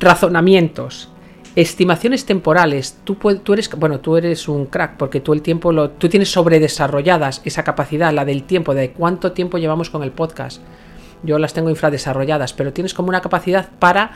razonamientos, 0.00 1.08
estimaciones 1.56 2.24
temporales. 2.26 2.98
Tú, 3.04 3.14
tú, 3.14 3.52
eres, 3.52 3.70
bueno, 3.76 4.00
tú 4.00 4.16
eres 4.16 4.48
un 4.48 4.66
crack 4.66 4.96
porque 4.96 5.20
tú 5.20 5.32
el 5.32 5.42
tiempo 5.42 5.72
lo, 5.72 5.90
tú 5.90 6.08
tienes 6.08 6.30
sobredesarrolladas 6.30 7.42
esa 7.44 7.62
capacidad, 7.62 8.12
la 8.12 8.24
del 8.24 8.44
tiempo, 8.44 8.74
de 8.74 8.90
cuánto 8.90 9.32
tiempo 9.32 9.58
llevamos 9.58 9.90
con 9.90 10.02
el 10.02 10.10
podcast. 10.10 10.60
Yo 11.22 11.38
las 11.38 11.54
tengo 11.54 11.70
infradesarrolladas, 11.70 12.52
pero 12.52 12.72
tienes 12.72 12.92
como 12.92 13.08
una 13.08 13.20
capacidad 13.20 13.70
para 13.78 14.12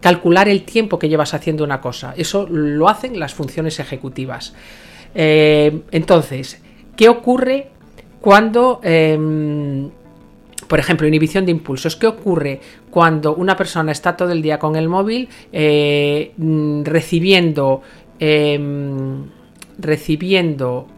calcular 0.00 0.48
el 0.48 0.64
tiempo 0.64 0.98
que 0.98 1.08
llevas 1.08 1.34
haciendo 1.34 1.64
una 1.64 1.80
cosa. 1.80 2.14
Eso 2.16 2.46
lo 2.48 2.88
hacen 2.88 3.18
las 3.18 3.34
funciones 3.34 3.78
ejecutivas. 3.78 4.54
Eh, 5.14 5.82
entonces, 5.90 6.60
¿qué 6.96 7.08
ocurre 7.08 7.70
cuando, 8.20 8.80
em, 8.82 9.90
por 10.74 10.80
ejemplo, 10.80 11.06
inhibición 11.06 11.46
de 11.46 11.52
impulsos? 11.52 11.94
¿Qué 11.94 12.08
ocurre 12.08 12.60
cuando 12.90 13.36
una 13.36 13.56
persona 13.56 13.92
está 13.92 14.16
todo 14.16 14.32
el 14.32 14.42
día 14.42 14.58
con 14.58 14.74
el 14.74 14.88
móvil 14.88 15.28
eh, 15.52 16.32
mm, 16.36 16.82
recibiendo, 16.82 17.80
em, 18.18 19.22
recibiendo 19.78 20.88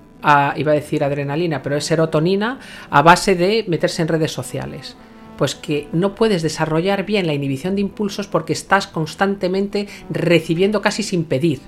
iba 0.57 0.73
a 0.73 0.75
decir 0.75 1.05
adrenalina, 1.05 1.61
pero 1.61 1.77
es 1.77 1.85
serotonina 1.85 2.59
a 2.89 3.03
base 3.03 3.35
de 3.35 3.67
meterse 3.69 4.01
en 4.01 4.09
redes 4.09 4.33
sociales? 4.33 4.97
pues 5.37 5.55
que 5.55 5.89
no 5.93 6.15
puedes 6.15 6.43
desarrollar 6.43 7.05
bien 7.05 7.27
la 7.27 7.35
inhibición 7.35 7.75
de 7.75 7.83
impulsos 7.83 8.27
porque 8.27 8.55
estás 8.55 8.87
constantemente 8.87 9.89
recibiendo 10.09 10.81
casi 10.81 11.03
sin 11.03 11.25
pedir. 11.25 11.61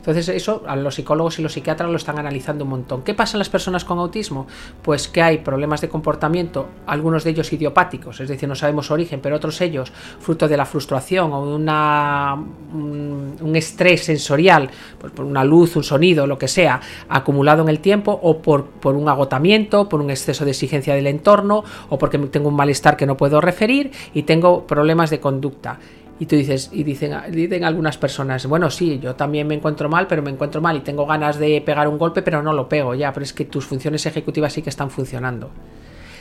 Entonces 0.00 0.30
eso 0.30 0.62
a 0.66 0.76
los 0.76 0.94
psicólogos 0.94 1.38
y 1.38 1.42
los 1.42 1.52
psiquiatras 1.52 1.90
lo 1.90 1.96
están 1.96 2.18
analizando 2.18 2.64
un 2.64 2.70
montón. 2.70 3.02
¿Qué 3.02 3.12
pasa 3.12 3.36
en 3.36 3.40
las 3.40 3.50
personas 3.50 3.84
con 3.84 3.98
autismo? 3.98 4.46
Pues 4.82 5.08
que 5.08 5.20
hay 5.20 5.38
problemas 5.38 5.82
de 5.82 5.90
comportamiento, 5.90 6.68
algunos 6.86 7.22
de 7.22 7.30
ellos 7.30 7.52
idiopáticos, 7.52 8.18
es 8.20 8.28
decir, 8.28 8.48
no 8.48 8.54
sabemos 8.54 8.86
su 8.86 8.94
origen, 8.94 9.20
pero 9.20 9.36
otros 9.36 9.60
ellos 9.60 9.92
fruto 10.18 10.48
de 10.48 10.56
la 10.56 10.64
frustración 10.64 11.32
o 11.32 11.46
de 11.46 11.54
una, 11.54 12.34
un, 12.34 13.52
estrés 13.54 14.04
sensorial, 14.04 14.70
pues 14.98 15.12
por 15.12 15.26
una 15.26 15.44
luz, 15.44 15.76
un 15.76 15.84
sonido, 15.84 16.26
lo 16.26 16.38
que 16.38 16.48
sea, 16.48 16.80
acumulado 17.08 17.62
en 17.62 17.68
el 17.68 17.80
tiempo 17.80 18.18
o 18.22 18.40
por, 18.40 18.64
por 18.64 18.94
un 18.94 19.06
agotamiento, 19.06 19.86
por 19.86 20.00
un 20.00 20.10
exceso 20.10 20.46
de 20.46 20.52
exigencia 20.52 20.94
del 20.94 21.08
entorno 21.08 21.62
o 21.90 21.98
porque 21.98 22.16
tengo 22.18 22.48
un 22.48 22.56
malestar 22.56 22.96
que 22.96 23.04
no 23.04 23.18
puedo 23.18 23.40
referir 23.40 23.90
y 24.14 24.22
tengo 24.22 24.66
problemas 24.66 25.10
de 25.10 25.20
conducta. 25.20 25.78
Y 26.20 26.26
tú 26.26 26.36
dices, 26.36 26.68
y 26.70 26.84
dicen, 26.84 27.16
dicen 27.32 27.64
algunas 27.64 27.96
personas, 27.96 28.44
bueno, 28.46 28.70
sí, 28.70 29.00
yo 29.02 29.14
también 29.14 29.46
me 29.46 29.54
encuentro 29.54 29.88
mal, 29.88 30.06
pero 30.06 30.20
me 30.20 30.30
encuentro 30.30 30.60
mal 30.60 30.76
y 30.76 30.80
tengo 30.80 31.06
ganas 31.06 31.38
de 31.38 31.62
pegar 31.62 31.88
un 31.88 31.96
golpe, 31.96 32.20
pero 32.20 32.42
no 32.42 32.52
lo 32.52 32.68
pego 32.68 32.94
ya, 32.94 33.10
pero 33.10 33.24
es 33.24 33.32
que 33.32 33.46
tus 33.46 33.64
funciones 33.64 34.04
ejecutivas 34.04 34.52
sí 34.52 34.60
que 34.60 34.68
están 34.68 34.90
funcionando. 34.90 35.50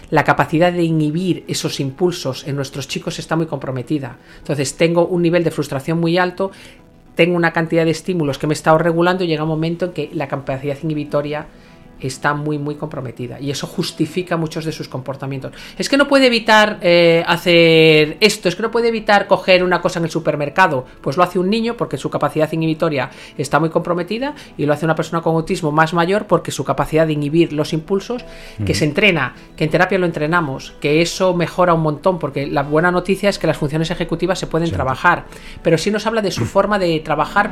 La 0.10 0.24
capacidad 0.24 0.72
de 0.72 0.84
inhibir 0.84 1.44
esos 1.50 1.82
impulsos 1.82 2.48
en 2.48 2.56
nuestros 2.56 2.88
chicos 2.88 3.20
está 3.20 3.36
muy 3.36 3.46
comprometida. 3.46 4.18
Entonces 4.38 4.78
tengo 4.78 5.06
un 5.06 5.22
nivel 5.22 5.44
de 5.44 5.52
frustración 5.52 6.00
muy 6.00 6.18
alto, 6.18 6.52
tengo 7.16 7.36
una 7.36 7.52
cantidad 7.52 7.84
de 7.84 7.92
estímulos 7.92 8.38
que 8.38 8.48
me 8.48 8.54
he 8.54 8.56
estado 8.56 8.78
regulando 8.78 9.26
y 9.26 9.28
llega 9.28 9.44
un 9.44 9.50
momento 9.50 9.88
en 9.88 9.92
que 9.92 10.10
la 10.14 10.30
capacidad 10.30 10.78
inhibitoria 10.82 11.48
está 12.02 12.34
muy, 12.34 12.58
muy 12.58 12.76
comprometida. 12.76 13.40
Y 13.40 13.52
eso 13.52 13.68
justifica 13.68 14.38
muchos 14.38 14.66
de 14.66 14.72
sus 14.72 14.88
comportamientos. 14.88 15.54
Es 15.78 15.90
que 15.90 15.98
no 15.98 16.08
puede 16.08 16.28
evitar 16.28 16.78
eh, 16.82 17.24
hacer 17.28 18.18
esto, 18.20 18.50
es 18.50 18.56
que 18.56 18.64
no 18.64 18.72
puede 18.72 18.88
evitar 18.90 19.28
coger 19.28 19.64
una 19.64 19.82
cosa 19.82 20.00
en 20.00 20.06
el 20.06 20.12
supermercado. 20.12 20.86
Pues 21.02 21.18
lo 21.18 21.24
hace 21.24 21.40
un 21.40 21.50
niño 21.50 21.76
porque 21.76 21.98
su 21.98 22.10
capacidad 22.10 22.52
inhibitoria 22.52 23.10
está 23.38 23.60
muy 23.60 23.70
comprometida 23.70 24.34
y 24.58 24.66
lo 24.66 24.74
hace 24.74 24.86
una 24.86 24.96
persona 24.96 25.22
con 25.22 25.36
autismo 25.36 25.72
más 25.72 25.94
mayor 25.94 26.26
porque 26.26 26.52
su 26.52 26.64
capacidad 26.64 27.08
de 27.08 27.14
inhibir 27.14 27.54
los 27.54 27.74
impulsos, 27.74 28.26
que 28.66 28.74
se 28.74 28.86
entrena, 28.86 29.36
que 29.56 29.66
en 29.66 29.70
terapia 29.70 29.98
lo 29.98 30.06
entrenamos, 30.06 30.74
que 30.80 31.02
eso 31.02 31.34
mejora 31.34 31.74
un 31.74 31.82
montón, 31.82 32.20
porque 32.20 32.48
la 32.48 32.64
buena 32.64 32.92
noticia 32.92 33.30
es 33.30 33.40
que 33.40 33.48
las 33.48 33.58
funciones 33.58 33.92
ejecutivas 33.92 34.40
se 34.40 34.48
pueden 34.48 34.72
trabajar, 34.72 35.26
pero 35.64 35.78
sí 35.78 35.92
nos 35.92 36.06
habla 36.06 36.22
de 36.22 36.32
su 36.32 36.46
forma 36.46 36.80
de 36.80 37.00
trabajar. 37.00 37.50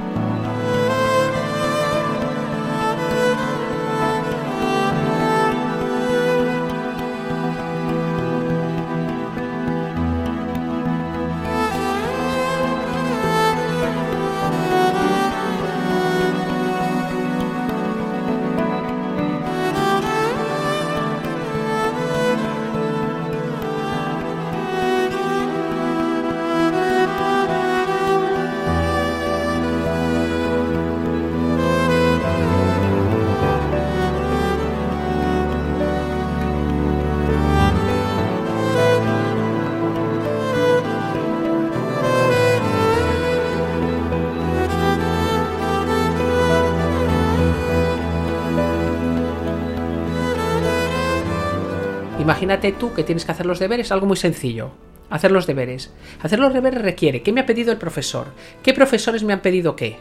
Imagínate 52.28 52.74
tú 52.74 52.94
que 52.94 53.06
tienes 53.06 53.24
que 53.24 53.32
hacer 53.32 53.46
los 53.46 53.58
deberes, 53.58 53.90
algo 53.90 54.06
muy 54.06 54.18
sencillo. 54.18 54.72
Hacer 55.10 55.32
los 55.32 55.48
deberes. 55.48 55.94
Hacer 56.22 56.40
los 56.40 56.54
deberes 56.54 56.82
requiere 56.82 57.22
qué 57.22 57.32
me 57.32 57.40
ha 57.40 57.46
pedido 57.46 57.72
el 57.72 57.78
profesor, 57.78 58.34
qué 58.64 58.74
profesores 58.74 59.24
me 59.24 59.32
han 59.32 59.40
pedido 59.40 59.78
qué. 59.78 59.96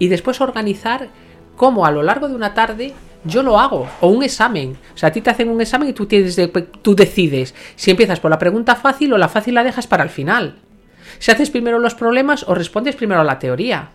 Y 0.00 0.08
después 0.08 0.40
organizar 0.40 1.06
cómo 1.54 1.86
a 1.86 1.92
lo 1.92 2.02
largo 2.02 2.26
de 2.26 2.34
una 2.34 2.54
tarde 2.54 2.92
yo 3.22 3.44
lo 3.44 3.60
hago. 3.60 3.88
O 4.00 4.08
un 4.08 4.24
examen. 4.24 4.76
O 4.96 4.98
sea, 4.98 5.10
a 5.10 5.12
ti 5.12 5.20
te 5.20 5.30
hacen 5.30 5.48
un 5.48 5.60
examen 5.60 5.90
y 5.90 5.92
tú, 5.92 6.06
tienes 6.06 6.36
tú 6.82 6.96
decides 6.96 7.54
si 7.76 7.92
empiezas 7.92 8.18
por 8.18 8.32
la 8.32 8.40
pregunta 8.40 8.74
fácil 8.74 9.12
o 9.12 9.16
la 9.16 9.28
fácil 9.28 9.54
la 9.54 9.62
dejas 9.62 9.86
para 9.86 10.02
el 10.02 10.10
final. 10.10 10.56
Si 11.20 11.30
haces 11.30 11.50
primero 11.50 11.78
los 11.78 11.94
problemas 11.94 12.44
o 12.48 12.54
respondes 12.56 12.96
primero 12.96 13.20
a 13.20 13.24
la 13.24 13.38
teoría. 13.38 13.90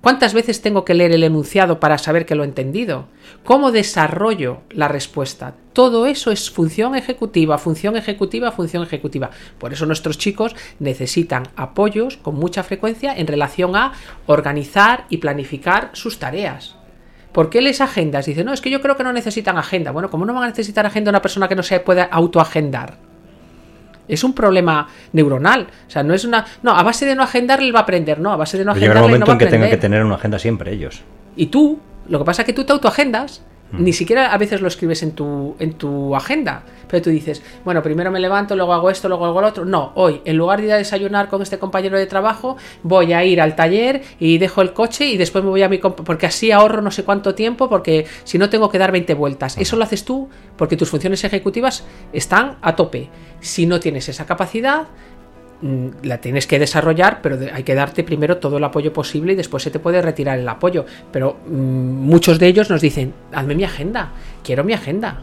¿Cuántas 0.00 0.32
veces 0.32 0.62
tengo 0.62 0.84
que 0.84 0.94
leer 0.94 1.10
el 1.10 1.24
enunciado 1.24 1.80
para 1.80 1.98
saber 1.98 2.24
que 2.24 2.36
lo 2.36 2.44
he 2.44 2.46
entendido? 2.46 3.06
¿Cómo 3.44 3.72
desarrollo 3.72 4.60
la 4.70 4.86
respuesta? 4.86 5.54
Todo 5.72 6.06
eso 6.06 6.30
es 6.30 6.50
función 6.50 6.94
ejecutiva, 6.94 7.58
función 7.58 7.96
ejecutiva, 7.96 8.52
función 8.52 8.84
ejecutiva. 8.84 9.30
Por 9.58 9.72
eso 9.72 9.86
nuestros 9.86 10.16
chicos 10.16 10.54
necesitan 10.78 11.48
apoyos 11.56 12.16
con 12.16 12.36
mucha 12.36 12.62
frecuencia 12.62 13.12
en 13.16 13.26
relación 13.26 13.74
a 13.74 13.92
organizar 14.26 15.04
y 15.08 15.16
planificar 15.16 15.90
sus 15.94 16.20
tareas. 16.20 16.76
¿Por 17.32 17.50
qué 17.50 17.60
les 17.60 17.80
agendas? 17.80 18.26
Dice, 18.26 18.44
no, 18.44 18.52
es 18.52 18.60
que 18.60 18.70
yo 18.70 18.80
creo 18.80 18.96
que 18.96 19.04
no 19.04 19.12
necesitan 19.12 19.58
agenda. 19.58 19.90
Bueno, 19.90 20.10
¿cómo 20.10 20.24
no 20.24 20.32
van 20.32 20.44
a 20.44 20.48
necesitar 20.48 20.86
agenda 20.86 21.10
una 21.10 21.22
persona 21.22 21.48
que 21.48 21.56
no 21.56 21.64
se 21.64 21.80
pueda 21.80 22.04
autoagendar? 22.04 23.07
Es 24.08 24.24
un 24.24 24.32
problema 24.32 24.88
neuronal. 25.12 25.68
O 25.86 25.90
sea, 25.90 26.02
no 26.02 26.14
es 26.14 26.24
una. 26.24 26.44
No, 26.62 26.72
a 26.72 26.82
base 26.82 27.06
de 27.06 27.14
no 27.14 27.22
agendar 27.22 27.60
él 27.60 27.74
va 27.74 27.80
a 27.80 27.82
aprender, 27.82 28.18
no, 28.18 28.32
a 28.32 28.36
base 28.36 28.58
de 28.58 28.64
no 28.64 28.72
agendar. 28.72 28.96
Llega 28.96 29.00
un 29.04 29.10
momento 29.10 29.32
en 29.32 29.38
que 29.38 29.46
tengan 29.46 29.70
que 29.70 29.76
tener 29.76 30.04
una 30.04 30.16
agenda 30.16 30.38
siempre 30.38 30.72
ellos. 30.72 31.02
Y 31.36 31.46
tú, 31.46 31.78
lo 32.08 32.18
que 32.18 32.24
pasa 32.24 32.42
es 32.42 32.46
que 32.46 32.52
tú 32.52 32.64
te 32.64 32.72
autoagendas 32.72 33.42
Mm. 33.72 33.84
Ni 33.84 33.92
siquiera 33.92 34.32
a 34.32 34.38
veces 34.38 34.60
lo 34.60 34.68
escribes 34.68 35.02
en 35.02 35.12
tu, 35.12 35.54
en 35.58 35.74
tu 35.74 36.16
agenda, 36.16 36.62
pero 36.88 37.02
tú 37.02 37.10
dices, 37.10 37.42
bueno, 37.64 37.82
primero 37.82 38.10
me 38.10 38.18
levanto, 38.18 38.56
luego 38.56 38.72
hago 38.72 38.90
esto, 38.90 39.08
luego 39.08 39.26
hago 39.26 39.40
lo 39.40 39.48
otro. 39.48 39.64
No, 39.64 39.92
hoy, 39.94 40.22
en 40.24 40.36
lugar 40.36 40.60
de 40.60 40.66
ir 40.66 40.72
a 40.72 40.76
desayunar 40.76 41.28
con 41.28 41.42
este 41.42 41.58
compañero 41.58 41.98
de 41.98 42.06
trabajo, 42.06 42.56
voy 42.82 43.12
a 43.12 43.24
ir 43.24 43.40
al 43.40 43.56
taller 43.56 44.02
y 44.18 44.38
dejo 44.38 44.62
el 44.62 44.72
coche 44.72 45.06
y 45.06 45.16
después 45.16 45.44
me 45.44 45.50
voy 45.50 45.62
a 45.62 45.68
mi... 45.68 45.78
porque 45.78 46.26
así 46.26 46.50
ahorro 46.50 46.80
no 46.80 46.90
sé 46.90 47.04
cuánto 47.04 47.34
tiempo, 47.34 47.68
porque 47.68 48.06
si 48.24 48.38
no 48.38 48.48
tengo 48.48 48.70
que 48.70 48.78
dar 48.78 48.92
20 48.92 49.12
vueltas. 49.14 49.58
Eso 49.58 49.76
lo 49.76 49.84
haces 49.84 50.04
tú 50.04 50.28
porque 50.56 50.76
tus 50.76 50.88
funciones 50.88 51.22
ejecutivas 51.24 51.84
están 52.12 52.56
a 52.62 52.74
tope. 52.74 53.10
Si 53.40 53.66
no 53.66 53.80
tienes 53.80 54.08
esa 54.08 54.26
capacidad, 54.26 54.88
la 55.60 56.20
tienes 56.20 56.46
que 56.46 56.58
desarrollar, 56.58 57.20
pero 57.20 57.38
hay 57.52 57.64
que 57.64 57.74
darte 57.74 58.04
primero 58.04 58.38
todo 58.38 58.58
el 58.58 58.64
apoyo 58.64 58.92
posible 58.92 59.32
y 59.32 59.36
después 59.36 59.62
se 59.62 59.70
te 59.70 59.78
puede 59.78 60.00
retirar 60.00 60.38
el 60.38 60.48
apoyo. 60.48 60.86
Pero 61.10 61.38
mm, 61.46 61.50
muchos 61.50 62.38
de 62.38 62.46
ellos 62.46 62.70
nos 62.70 62.80
dicen, 62.80 63.12
hazme 63.32 63.54
mi 63.54 63.64
agenda, 63.64 64.12
quiero 64.44 64.62
mi 64.62 64.72
agenda. 64.72 65.22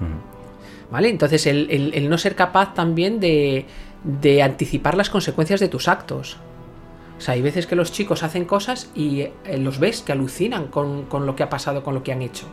Mm. 0.00 0.92
¿Vale? 0.92 1.08
Entonces 1.08 1.46
el, 1.46 2.08
no 2.10 2.18
ser 2.18 2.34
capaz 2.34 2.74
también 2.74 3.20
de, 3.20 3.64
de, 4.02 4.42
anticipar 4.42 4.96
las 4.96 5.08
consecuencias 5.08 5.60
de 5.60 5.68
tus 5.68 5.88
actos. 5.88 6.36
O 7.16 7.20
sea, 7.20 7.34
hay 7.34 7.42
veces 7.42 7.66
que 7.66 7.76
los 7.76 7.92
chicos 7.92 8.22
hacen 8.22 8.44
cosas 8.44 8.90
y 8.94 9.20
eh, 9.20 9.32
los 9.58 9.78
ves 9.78 10.02
que 10.02 10.12
alucinan 10.12 10.66
con, 10.66 11.04
con 11.04 11.26
lo 11.26 11.36
que 11.36 11.42
ha 11.42 11.48
pasado, 11.48 11.84
con 11.84 11.94
lo 11.94 12.02
que 12.02 12.12
han 12.12 12.22
hecho. 12.22 12.46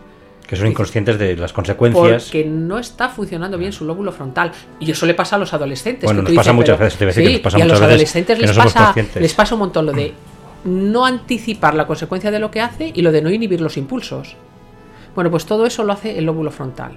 Que 0.47 0.55
son 0.55 0.67
inconscientes 0.67 1.19
de 1.19 1.36
las 1.36 1.51
consecuencias. 1.51 2.23
Porque 2.23 2.45
no 2.45 2.79
está 2.79 3.10
funcionando 3.10 3.57
bien 3.57 3.73
su 3.73 3.83
lóbulo 3.83 4.12
frontal. 4.13 4.51
Y 4.79 4.89
eso 4.89 5.05
le 5.05 5.13
pasa 5.13 5.36
a 5.36 5.39
los 5.39 5.53
adolescentes. 5.53 6.05
Bueno, 6.05 6.21
nos 6.21 6.31
pasa 6.31 6.53
muchas 6.53 6.79
veces. 6.79 6.97
Te 6.97 7.05
voy 7.05 7.12
a 7.12 7.15
decir 7.15 7.31
que 7.31 7.39
pasa 7.39 7.60
y 7.60 7.62
a 7.62 7.65
los 7.65 7.81
adolescentes 7.81 8.39
les, 8.39 8.55
pasa, 8.55 8.95
les 9.19 9.33
pasa 9.33 9.55
un 9.55 9.60
montón 9.60 9.86
lo 9.88 9.91
de 9.91 10.13
no 10.63 11.05
anticipar 11.05 11.75
la 11.75 11.86
consecuencia 11.86 12.31
de 12.31 12.39
lo 12.39 12.49
que 12.49 12.62
hace 12.62 12.91
y 12.93 13.01
lo 13.01 13.12
de 13.12 13.21
no 13.21 13.29
inhibir 13.29 13.62
los 13.62 13.77
impulsos. 13.77 14.36
Bueno, 15.17 15.32
pues 15.32 15.47
todo 15.47 15.65
eso 15.65 15.84
lo 15.84 15.93
hace 15.93 16.19
el 16.19 16.25
lóbulo 16.25 16.51
frontal. 16.51 16.91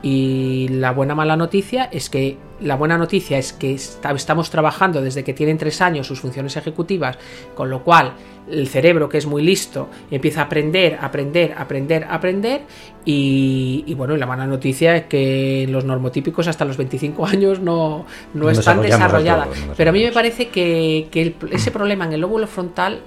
Y 0.00 0.68
la 0.68 0.92
buena 0.92 1.16
mala 1.16 1.36
noticia 1.36 1.86
es 1.90 2.08
que 2.08 2.36
la 2.60 2.76
buena 2.76 2.96
noticia 2.96 3.36
es 3.36 3.52
que 3.52 3.74
estamos 3.74 4.48
trabajando 4.48 5.02
desde 5.02 5.24
que 5.24 5.34
tienen 5.34 5.58
tres 5.58 5.80
años 5.80 6.06
sus 6.06 6.20
funciones 6.20 6.56
ejecutivas, 6.56 7.18
con 7.56 7.70
lo 7.70 7.82
cual 7.82 8.12
el 8.48 8.68
cerebro, 8.68 9.08
que 9.08 9.18
es 9.18 9.26
muy 9.26 9.42
listo, 9.42 9.88
empieza 10.08 10.42
a 10.42 10.44
aprender, 10.44 10.98
aprender, 11.00 11.52
aprender, 11.58 12.06
aprender. 12.08 12.60
Y, 13.04 13.92
bueno, 13.96 14.16
la 14.16 14.26
mala 14.26 14.46
noticia 14.46 14.94
es 14.94 15.06
que 15.06 15.66
los 15.68 15.84
normotípicos 15.84 16.46
hasta 16.46 16.64
los 16.64 16.76
25 16.76 17.26
años 17.26 17.58
no, 17.58 18.06
no, 18.34 18.50
están 18.50 18.82
desarrolladas. 18.82 19.48
Pero 19.76 19.90
a 19.90 19.92
mí 19.92 20.04
me 20.04 20.12
parece 20.12 20.46
que, 20.46 21.08
ese 21.50 21.70
problema 21.72 22.04
en 22.04 22.12
el 22.12 22.20
lóbulo 22.20 22.46
frontal 22.46 23.00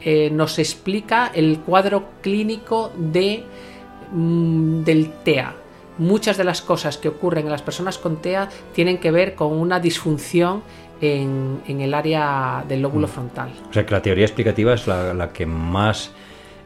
eh, 0.00 0.30
nos 0.30 0.60
explica 0.60 1.32
el 1.34 1.58
cuadro 1.58 2.04
clínico 2.20 2.92
de, 2.96 3.42
mm, 3.42 3.71
del 4.12 5.10
TEA 5.24 5.54
muchas 5.98 6.36
de 6.36 6.44
las 6.44 6.62
cosas 6.62 6.98
que 6.98 7.08
ocurren 7.08 7.46
en 7.46 7.52
las 7.52 7.62
personas 7.62 7.98
con 7.98 8.16
TEA 8.16 8.48
tienen 8.72 8.98
que 8.98 9.10
ver 9.10 9.34
con 9.34 9.52
una 9.52 9.80
disfunción 9.80 10.62
en, 11.00 11.62
el 11.66 11.94
área 11.94 12.64
del 12.68 12.82
lóbulo 12.82 13.08
mm. 13.08 13.10
frontal. 13.10 13.52
O 13.68 13.72
sea 13.72 13.84
que 13.84 13.92
la 13.92 14.02
teoría 14.02 14.24
explicativa 14.24 14.74
es 14.74 14.86
la, 14.86 15.30
que 15.32 15.46
más... 15.46 16.12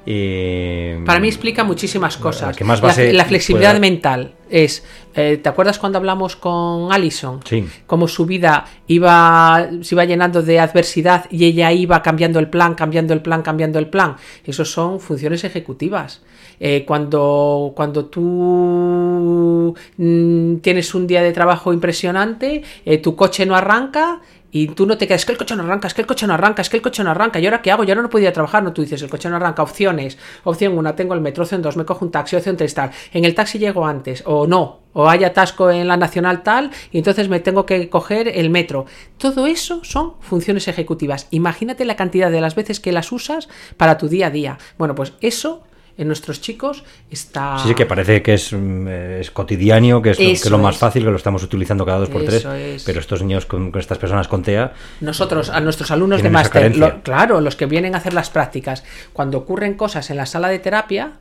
Eh, 0.08 1.02
Para 1.04 1.18
mí 1.18 1.26
explica 1.26 1.64
muchísimas 1.64 2.16
cosas. 2.16 2.48
La, 2.48 2.54
que 2.54 2.62
más 2.62 2.80
la, 2.80 3.24
flexibilidad 3.24 3.78
mental 3.80 4.34
es, 4.48 4.84
eh, 5.16 5.40
¿te 5.42 5.48
acuerdas 5.48 5.80
cuando 5.80 5.98
hablamos 5.98 6.36
con 6.36 6.92
Allison? 6.92 7.40
Sí. 7.44 7.66
Cómo 7.86 8.06
su 8.06 8.24
vida 8.24 8.64
iba, 8.86 9.68
se 9.82 9.94
iba 9.96 10.04
llenando 10.04 10.42
de 10.42 10.60
adversidad 10.60 11.26
y 11.28 11.44
ella 11.44 11.72
iba 11.72 12.00
cambiando 12.02 12.38
el 12.38 12.48
plan, 12.48 12.76
cambiando 12.76 13.14
el 13.14 13.20
plan, 13.20 13.42
cambiando 13.42 13.80
el 13.80 13.88
plan. 13.88 14.14
Esos 14.44 14.70
son 14.70 15.00
funciones 15.00 15.42
ejecutivas. 15.42 16.22
Eh, 16.60 16.84
cuando, 16.86 17.72
cuando 17.76 18.06
tú 18.06 19.74
mm, 19.96 20.56
tienes 20.56 20.94
un 20.94 21.06
día 21.06 21.22
de 21.22 21.32
trabajo 21.32 21.72
impresionante, 21.72 22.62
eh, 22.84 22.98
tu 22.98 23.16
coche 23.16 23.44
no 23.44 23.56
arranca 23.56 24.20
y 24.56 24.68
tú 24.68 24.86
no 24.86 24.96
te 24.96 25.06
quedas, 25.06 25.20
es 25.20 25.26
que 25.26 25.32
el 25.32 25.38
coche 25.38 25.54
no 25.54 25.64
arranca, 25.64 25.86
es 25.86 25.92
que 25.92 26.00
el 26.00 26.06
coche 26.06 26.26
no 26.26 26.32
arranca, 26.32 26.62
es 26.62 26.70
que 26.70 26.78
el 26.78 26.82
coche 26.82 27.04
no 27.04 27.10
arranca, 27.10 27.38
¿y 27.38 27.44
ahora 27.44 27.60
qué 27.60 27.70
hago? 27.70 27.84
Yo 27.84 27.92
ahora 27.92 28.02
no 28.02 28.08
podía 28.08 28.32
trabajar, 28.32 28.62
no, 28.62 28.72
tú 28.72 28.80
dices, 28.80 29.02
el 29.02 29.10
coche 29.10 29.28
no 29.28 29.36
arranca, 29.36 29.62
opciones, 29.62 30.16
opción 30.44 30.78
1, 30.78 30.94
tengo 30.94 31.12
el 31.12 31.20
metro, 31.20 31.44
opción 31.44 31.60
2, 31.60 31.76
me 31.76 31.84
cojo 31.84 32.06
un 32.06 32.10
taxi, 32.10 32.36
opción 32.36 32.56
3, 32.56 32.74
tal, 32.74 32.90
en 33.12 33.26
el 33.26 33.34
taxi 33.34 33.58
llego 33.58 33.86
antes, 33.86 34.22
o 34.24 34.46
no, 34.46 34.80
o 34.94 35.10
hay 35.10 35.24
atasco 35.24 35.70
en 35.70 35.86
la 35.88 35.98
nacional 35.98 36.42
tal, 36.42 36.70
y 36.90 36.98
entonces 36.98 37.28
me 37.28 37.38
tengo 37.40 37.66
que 37.66 37.90
coger 37.90 38.28
el 38.28 38.48
metro. 38.48 38.86
Todo 39.18 39.46
eso 39.46 39.84
son 39.84 40.14
funciones 40.20 40.68
ejecutivas. 40.68 41.28
Imagínate 41.32 41.84
la 41.84 41.96
cantidad 41.96 42.30
de 42.30 42.40
las 42.40 42.54
veces 42.54 42.80
que 42.80 42.92
las 42.92 43.12
usas 43.12 43.48
para 43.76 43.98
tu 43.98 44.08
día 44.08 44.28
a 44.28 44.30
día. 44.30 44.58
Bueno, 44.78 44.94
pues 44.94 45.12
eso 45.20 45.64
en 45.98 46.06
nuestros 46.06 46.40
chicos 46.40 46.84
está... 47.10 47.58
Sí, 47.58 47.68
sí, 47.68 47.74
que 47.74 47.86
parece 47.86 48.22
que 48.22 48.34
es, 48.34 48.52
mm, 48.52 48.88
es 48.88 49.30
cotidiano, 49.30 50.02
que 50.02 50.10
es, 50.10 50.50
lo, 50.50 50.58
más 50.58 50.76
fácil, 50.76 51.04
que 51.04 51.10
lo 51.10 51.16
estamos 51.16 51.42
utilizando 51.42 51.86
cada 51.86 51.98
dos 51.98 52.08
por 52.08 52.24
tres, 52.24 52.46
pero 52.84 53.00
estos 53.00 53.22
niños 53.22 53.46
con, 53.46 53.72
estas 53.76 53.98
personas 53.98 54.28
con 54.28 54.42
TEA... 54.42 54.72
Nosotros, 55.00 55.50
a 55.50 55.60
nuestros 55.60 55.90
alumnos 55.90 56.22
de 56.22 56.30
máster, 56.30 56.72
claro, 57.02 57.40
los 57.40 57.56
que 57.56 57.66
vienen 57.66 57.94
a 57.94 57.98
hacer 57.98 58.14
las 58.14 58.30
prácticas, 58.30 58.84
cuando 59.12 59.38
ocurren 59.38 59.74
cosas 59.74 60.10
en 60.10 60.16
la 60.16 60.26
sala 60.26 60.48
de 60.48 60.58
terapia, 60.58 61.20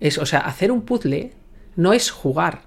es, 0.00 0.18
o 0.18 0.26
sea, 0.26 0.40
hacer 0.40 0.70
un 0.70 0.82
puzzle 0.82 1.32
no 1.76 1.92
es 1.92 2.10
jugar, 2.10 2.62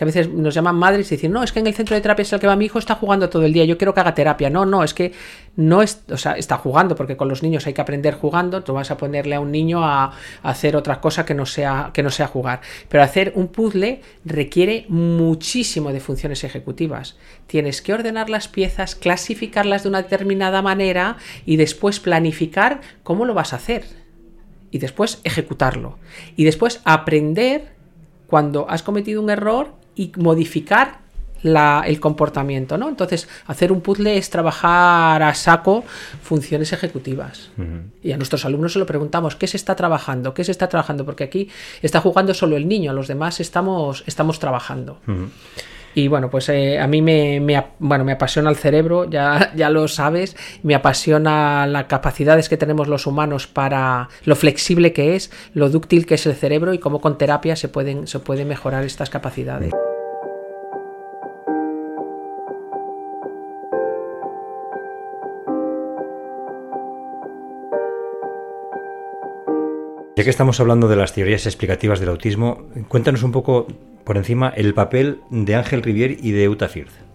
que 0.00 0.04
a 0.04 0.06
veces 0.06 0.30
nos 0.30 0.54
llaman 0.54 0.76
madres 0.76 1.12
y 1.12 1.16
dicen, 1.16 1.30
no, 1.30 1.42
es 1.42 1.52
que 1.52 1.58
en 1.58 1.66
el 1.66 1.74
centro 1.74 1.94
de 1.94 2.00
terapia 2.00 2.22
es 2.22 2.32
el 2.32 2.40
que 2.40 2.46
va 2.46 2.56
mi 2.56 2.64
hijo, 2.64 2.78
está 2.78 2.94
jugando 2.94 3.28
todo 3.28 3.44
el 3.44 3.52
día, 3.52 3.66
yo 3.66 3.76
quiero 3.76 3.92
que 3.92 4.00
haga 4.00 4.14
terapia. 4.14 4.48
No, 4.48 4.64
no, 4.64 4.82
es 4.82 4.94
que 4.94 5.12
no 5.56 5.82
es, 5.82 6.00
o 6.10 6.16
sea, 6.16 6.38
está 6.38 6.56
jugando, 6.56 6.96
porque 6.96 7.18
con 7.18 7.28
los 7.28 7.42
niños 7.42 7.66
hay 7.66 7.74
que 7.74 7.82
aprender 7.82 8.14
jugando, 8.14 8.62
tú 8.62 8.72
vas 8.72 8.90
a 8.90 8.96
ponerle 8.96 9.34
a 9.34 9.40
un 9.40 9.52
niño 9.52 9.84
a, 9.84 10.12
hacer 10.42 10.74
otra 10.74 11.02
cosa 11.02 11.26
que 11.26 11.34
no, 11.34 11.44
sea, 11.44 11.90
que 11.92 12.02
no 12.02 12.08
sea 12.08 12.28
jugar. 12.28 12.62
Pero 12.88 13.02
hacer 13.02 13.34
un 13.36 13.48
puzzle 13.48 14.00
requiere 14.24 14.86
muchísimo 14.88 15.92
de 15.92 16.00
funciones 16.00 16.44
ejecutivas. 16.44 17.18
Tienes 17.46 17.82
que 17.82 17.92
ordenar 17.92 18.30
las 18.30 18.48
piezas, 18.48 18.94
clasificarlas 18.94 19.82
de 19.82 19.90
una 19.90 20.00
determinada 20.00 20.62
manera 20.62 21.18
y 21.44 21.56
después 21.56 22.00
planificar 22.00 22.80
cómo 23.02 23.26
lo 23.26 23.34
vas 23.34 23.52
a 23.52 23.56
hacer. 23.56 23.84
Y 24.70 24.78
después 24.78 25.20
ejecutarlo. 25.24 25.98
Y 26.36 26.44
después 26.44 26.80
aprender 26.86 27.74
cuando 28.28 28.70
has 28.70 28.82
cometido 28.82 29.20
un 29.20 29.28
error 29.28 29.78
y 29.94 30.12
modificar 30.16 31.00
el 31.42 32.00
comportamiento, 32.00 32.76
¿no? 32.76 32.88
Entonces, 32.88 33.28
hacer 33.46 33.72
un 33.72 33.80
puzzle 33.80 34.16
es 34.16 34.28
trabajar 34.28 35.22
a 35.22 35.34
saco 35.34 35.84
funciones 36.22 36.72
ejecutivas. 36.72 37.50
Y 38.02 38.12
a 38.12 38.16
nuestros 38.16 38.44
alumnos 38.44 38.74
se 38.74 38.78
lo 38.78 38.86
preguntamos, 38.86 39.36
¿qué 39.36 39.46
se 39.46 39.56
está 39.56 39.74
trabajando? 39.74 40.34
¿Qué 40.34 40.44
se 40.44 40.52
está 40.52 40.68
trabajando? 40.68 41.04
Porque 41.04 41.24
aquí 41.24 41.48
está 41.82 42.00
jugando 42.00 42.34
solo 42.34 42.56
el 42.56 42.68
niño, 42.68 42.90
a 42.90 42.94
los 42.94 43.08
demás 43.08 43.40
estamos, 43.40 44.04
estamos 44.06 44.38
trabajando. 44.38 44.98
Y 45.94 46.08
bueno, 46.08 46.30
pues 46.30 46.48
eh, 46.48 46.78
a 46.78 46.86
mí 46.86 47.02
me, 47.02 47.40
bueno, 47.78 48.04
me 48.04 48.12
apasiona 48.12 48.50
el 48.50 48.56
cerebro, 48.56 49.08
ya, 49.08 49.52
ya 49.56 49.70
lo 49.70 49.88
sabes, 49.88 50.36
me 50.62 50.74
apasiona 50.74 51.66
las 51.66 51.84
capacidades 51.84 52.48
que 52.48 52.56
tenemos 52.56 52.88
los 52.88 53.06
humanos 53.06 53.46
para 53.46 54.08
lo 54.24 54.36
flexible 54.36 54.92
que 54.92 55.16
es, 55.16 55.30
lo 55.54 55.68
dúctil 55.68 56.06
que 56.06 56.14
es 56.14 56.26
el 56.26 56.34
cerebro 56.34 56.74
y 56.74 56.78
cómo 56.78 57.00
con 57.00 57.18
terapia 57.18 57.56
se 57.56 57.68
pueden, 57.68 58.06
se 58.06 58.20
pueden 58.20 58.48
mejorar 58.48 58.84
estas 58.84 59.10
capacidades. 59.10 59.72
Ya 70.16 70.24
que 70.24 70.30
estamos 70.30 70.60
hablando 70.60 70.86
de 70.86 70.96
las 70.96 71.14
teorías 71.14 71.46
explicativas 71.46 71.98
del 71.98 72.10
autismo, 72.10 72.66
cuéntanos 72.88 73.22
un 73.22 73.32
poco 73.32 73.66
por 74.04 74.16
encima 74.16 74.52
el 74.56 74.74
papel 74.74 75.20
de 75.30 75.54
Ángel 75.54 75.82
Rivier 75.82 76.16
y 76.20 76.32
de 76.32 76.48
Uta 76.48 76.68
Firth. 76.68 77.10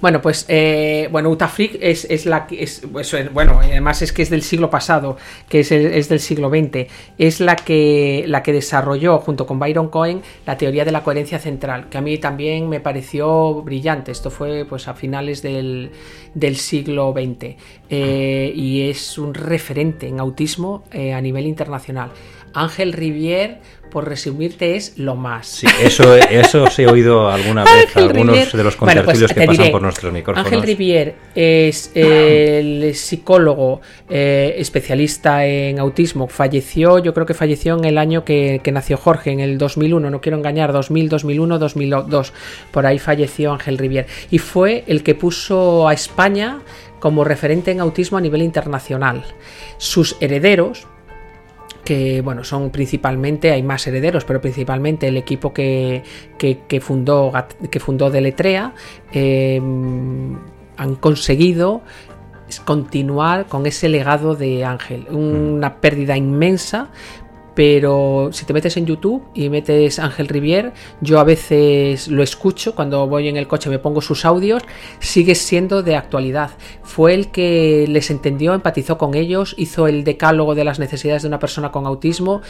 Bueno, 0.00 0.20
pues 0.22 0.44
eh, 0.48 1.08
bueno, 1.10 1.36
es, 1.58 2.04
es 2.04 2.26
la 2.26 2.46
que 2.46 2.62
es, 2.62 2.82
pues, 2.90 3.12
eh, 3.14 3.28
bueno, 3.32 3.60
además 3.62 4.02
es 4.02 4.12
que 4.12 4.22
es 4.22 4.30
del 4.30 4.42
siglo 4.42 4.70
pasado, 4.70 5.16
que 5.48 5.60
es, 5.60 5.72
es, 5.72 6.08
del 6.08 6.20
siglo 6.20 6.50
XX, 6.50 6.86
es 7.18 7.40
la 7.40 7.56
que 7.56 8.24
la 8.26 8.42
que 8.42 8.52
desarrolló 8.52 9.18
junto 9.18 9.46
con 9.46 9.58
Byron 9.58 9.88
Cohen 9.88 10.22
la 10.46 10.56
teoría 10.56 10.84
de 10.84 10.92
la 10.92 11.02
coherencia 11.02 11.38
central, 11.38 11.88
que 11.88 11.98
a 11.98 12.00
mí 12.00 12.18
también 12.18 12.68
me 12.68 12.80
pareció 12.80 13.62
brillante. 13.62 14.12
Esto 14.12 14.30
fue 14.30 14.64
pues 14.64 14.88
a 14.88 14.94
finales 14.94 15.42
del, 15.42 15.90
del 16.34 16.56
siglo 16.56 17.12
XX 17.12 17.56
eh, 17.90 18.52
y 18.54 18.88
es 18.88 19.18
un 19.18 19.34
referente 19.34 20.08
en 20.08 20.20
autismo 20.20 20.84
a 20.92 21.20
nivel 21.20 21.46
internacional. 21.46 22.10
Ángel 22.56 22.92
Rivier 22.92 23.60
por 23.90 24.08
resumirte, 24.08 24.76
es 24.76 24.98
lo 24.98 25.14
más. 25.14 25.46
Sí, 25.46 25.66
eso, 25.80 26.16
eso 26.16 26.66
he 26.78 26.86
oído 26.86 27.30
alguna 27.30 27.64
vez, 27.64 27.96
algunos 27.96 28.52
de 28.52 28.64
los 28.64 28.76
contertulios 28.76 29.32
pues, 29.32 29.34
que 29.34 29.46
pasan 29.46 29.70
por 29.70 29.80
nuestros 29.80 30.12
micrófonos. 30.12 30.46
Ángel 30.46 30.62
Rivier 30.62 31.14
es 31.34 31.92
el 31.94 32.94
psicólogo 32.94 33.80
eh, 34.10 34.54
especialista 34.58 35.46
en 35.46 35.78
autismo. 35.78 36.28
Falleció, 36.28 36.98
yo 36.98 37.14
creo 37.14 37.26
que 37.26 37.34
falleció 37.34 37.78
en 37.78 37.84
el 37.84 37.96
año 37.96 38.24
que, 38.24 38.60
nació 38.72 38.96
Jorge, 38.96 39.30
en 39.30 39.40
el 39.40 39.56
2001, 39.56 40.10
no 40.10 40.20
quiero 40.20 40.36
engañar, 40.36 40.72
2000, 40.72 41.08
2001, 41.08 41.58
2002. 41.58 42.32
Por 42.72 42.86
ahí 42.86 42.98
falleció 42.98 43.52
Ángel 43.52 43.78
Rivier. 43.78 44.06
Y 44.30 44.38
fue 44.38 44.84
el 44.88 45.02
que 45.02 45.14
puso 45.14 45.88
a 45.88 45.94
España 45.94 46.60
como 46.98 47.24
referente 47.24 47.70
en 47.70 47.80
autismo 47.80 48.18
a 48.18 48.20
nivel 48.20 48.42
internacional. 48.42 49.24
Sus 49.78 50.16
herederos, 50.20 50.86
que 51.86 52.20
bueno, 52.20 52.44
son 52.44 52.70
principalmente, 52.70 53.52
hay 53.52 53.62
más 53.62 53.86
herederos, 53.86 54.24
pero 54.26 54.40
principalmente 54.42 55.06
el 55.06 55.16
equipo 55.16 55.54
que, 55.54 56.02
que, 56.36 56.80
fundó, 56.80 57.32
que 57.70 57.80
fundó 57.80 58.10
Deletrea, 58.10 58.74
eh, 59.12 59.58
han 60.76 60.94
conseguido 60.96 61.82
continuar 62.64 63.46
con 63.46 63.66
ese 63.66 63.88
legado 63.88 64.34
de 64.34 64.64
Ángel. 64.64 65.06
Una 65.10 65.80
pérdida 65.80 66.16
inmensa, 66.16 66.90
pero 67.56 68.28
si 68.32 68.44
te 68.44 68.52
metes 68.52 68.76
en 68.76 68.84
YouTube 68.84 69.24
y 69.34 69.48
metes 69.48 69.98
Ángel 69.98 70.28
Rivier, 70.28 70.74
yo 71.00 71.18
a 71.18 71.24
veces 71.24 72.06
lo 72.06 72.22
escucho 72.22 72.74
cuando 72.74 73.06
voy 73.06 73.28
en 73.28 73.38
el 73.38 73.48
coche, 73.48 73.70
me 73.70 73.78
pongo 73.78 74.02
sus 74.02 74.26
audios, 74.26 74.62
sigue 75.00 75.34
siendo 75.34 75.82
de 75.82 75.96
actualidad. 75.96 76.50
Fue 76.82 77.14
el 77.14 77.30
que 77.30 77.86
les 77.88 78.10
entendió, 78.10 78.52
empatizó 78.52 78.98
con 78.98 79.14
ellos, 79.14 79.54
hizo 79.56 79.88
el 79.88 80.04
decálogo 80.04 80.54
de 80.54 80.64
las 80.64 80.78
necesidades 80.78 81.22
de 81.22 81.28
una 81.28 81.38
persona 81.38 81.72
con 81.72 81.86
autismo, 81.86 82.42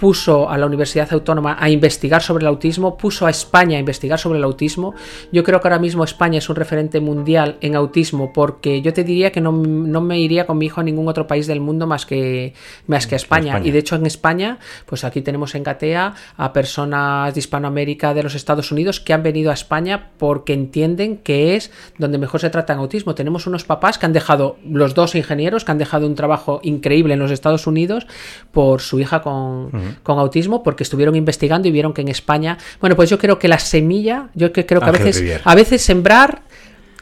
puso 0.00 0.48
a 0.48 0.56
la 0.56 0.64
Universidad 0.64 1.12
Autónoma 1.12 1.58
a 1.60 1.68
investigar 1.68 2.22
sobre 2.22 2.44
el 2.44 2.48
autismo, 2.48 2.96
puso 2.96 3.26
a 3.26 3.30
España 3.30 3.76
a 3.76 3.80
investigar 3.80 4.18
sobre 4.18 4.38
el 4.38 4.44
autismo. 4.44 4.94
Yo 5.30 5.44
creo 5.44 5.60
que 5.60 5.68
ahora 5.68 5.78
mismo 5.78 6.04
España 6.04 6.38
es 6.38 6.48
un 6.48 6.56
referente 6.56 7.00
mundial 7.00 7.58
en 7.60 7.76
autismo 7.76 8.32
porque 8.32 8.80
yo 8.80 8.94
te 8.94 9.04
diría 9.04 9.30
que 9.30 9.42
no, 9.42 9.52
me 9.52 10.18
iría 10.18 10.46
con 10.46 10.56
mi 10.56 10.66
hijo 10.66 10.80
a 10.80 10.84
ningún 10.84 11.06
otro 11.06 11.26
país 11.26 11.46
del 11.46 11.60
mundo 11.60 11.86
más 11.86 12.06
que, 12.06 12.54
más 12.86 13.06
que 13.06 13.16
España. 13.16 13.52
España. 13.52 13.68
Y 13.68 13.70
de 13.70 13.78
hecho 13.78 13.96
en 13.96 14.06
España 14.06 14.53
España, 14.54 14.58
pues 14.86 15.04
aquí 15.04 15.22
tenemos 15.22 15.54
en 15.54 15.62
Gatea 15.62 16.14
a 16.36 16.52
personas 16.52 17.34
de 17.34 17.40
Hispanoamérica, 17.40 18.14
de 18.14 18.22
los 18.22 18.34
Estados 18.34 18.72
Unidos, 18.72 19.00
que 19.00 19.12
han 19.12 19.22
venido 19.22 19.50
a 19.50 19.54
España 19.54 20.10
porque 20.18 20.52
entienden 20.52 21.18
que 21.18 21.56
es 21.56 21.70
donde 21.98 22.18
mejor 22.18 22.40
se 22.40 22.50
trata 22.50 22.72
en 22.72 22.78
autismo. 22.78 23.14
Tenemos 23.14 23.46
unos 23.46 23.64
papás 23.64 23.98
que 23.98 24.06
han 24.06 24.12
dejado, 24.12 24.56
los 24.68 24.94
dos 24.94 25.14
ingenieros, 25.14 25.64
que 25.64 25.72
han 25.72 25.78
dejado 25.78 26.06
un 26.06 26.14
trabajo 26.14 26.60
increíble 26.62 27.14
en 27.14 27.20
los 27.20 27.30
Estados 27.30 27.66
Unidos 27.66 28.06
por 28.52 28.80
su 28.80 29.00
hija 29.00 29.22
con, 29.22 29.70
con 30.02 30.18
autismo, 30.18 30.62
porque 30.62 30.82
estuvieron 30.82 31.16
investigando 31.16 31.68
y 31.68 31.70
vieron 31.70 31.92
que 31.92 32.02
en 32.02 32.08
España, 32.08 32.58
bueno, 32.80 32.96
pues 32.96 33.10
yo 33.10 33.18
creo 33.18 33.38
que 33.38 33.48
la 33.48 33.58
semilla, 33.58 34.28
yo 34.34 34.52
creo 34.52 34.66
que 34.66 34.74
a 34.74 34.90
veces, 34.90 35.40
a 35.44 35.54
veces 35.54 35.82
sembrar 35.82 36.42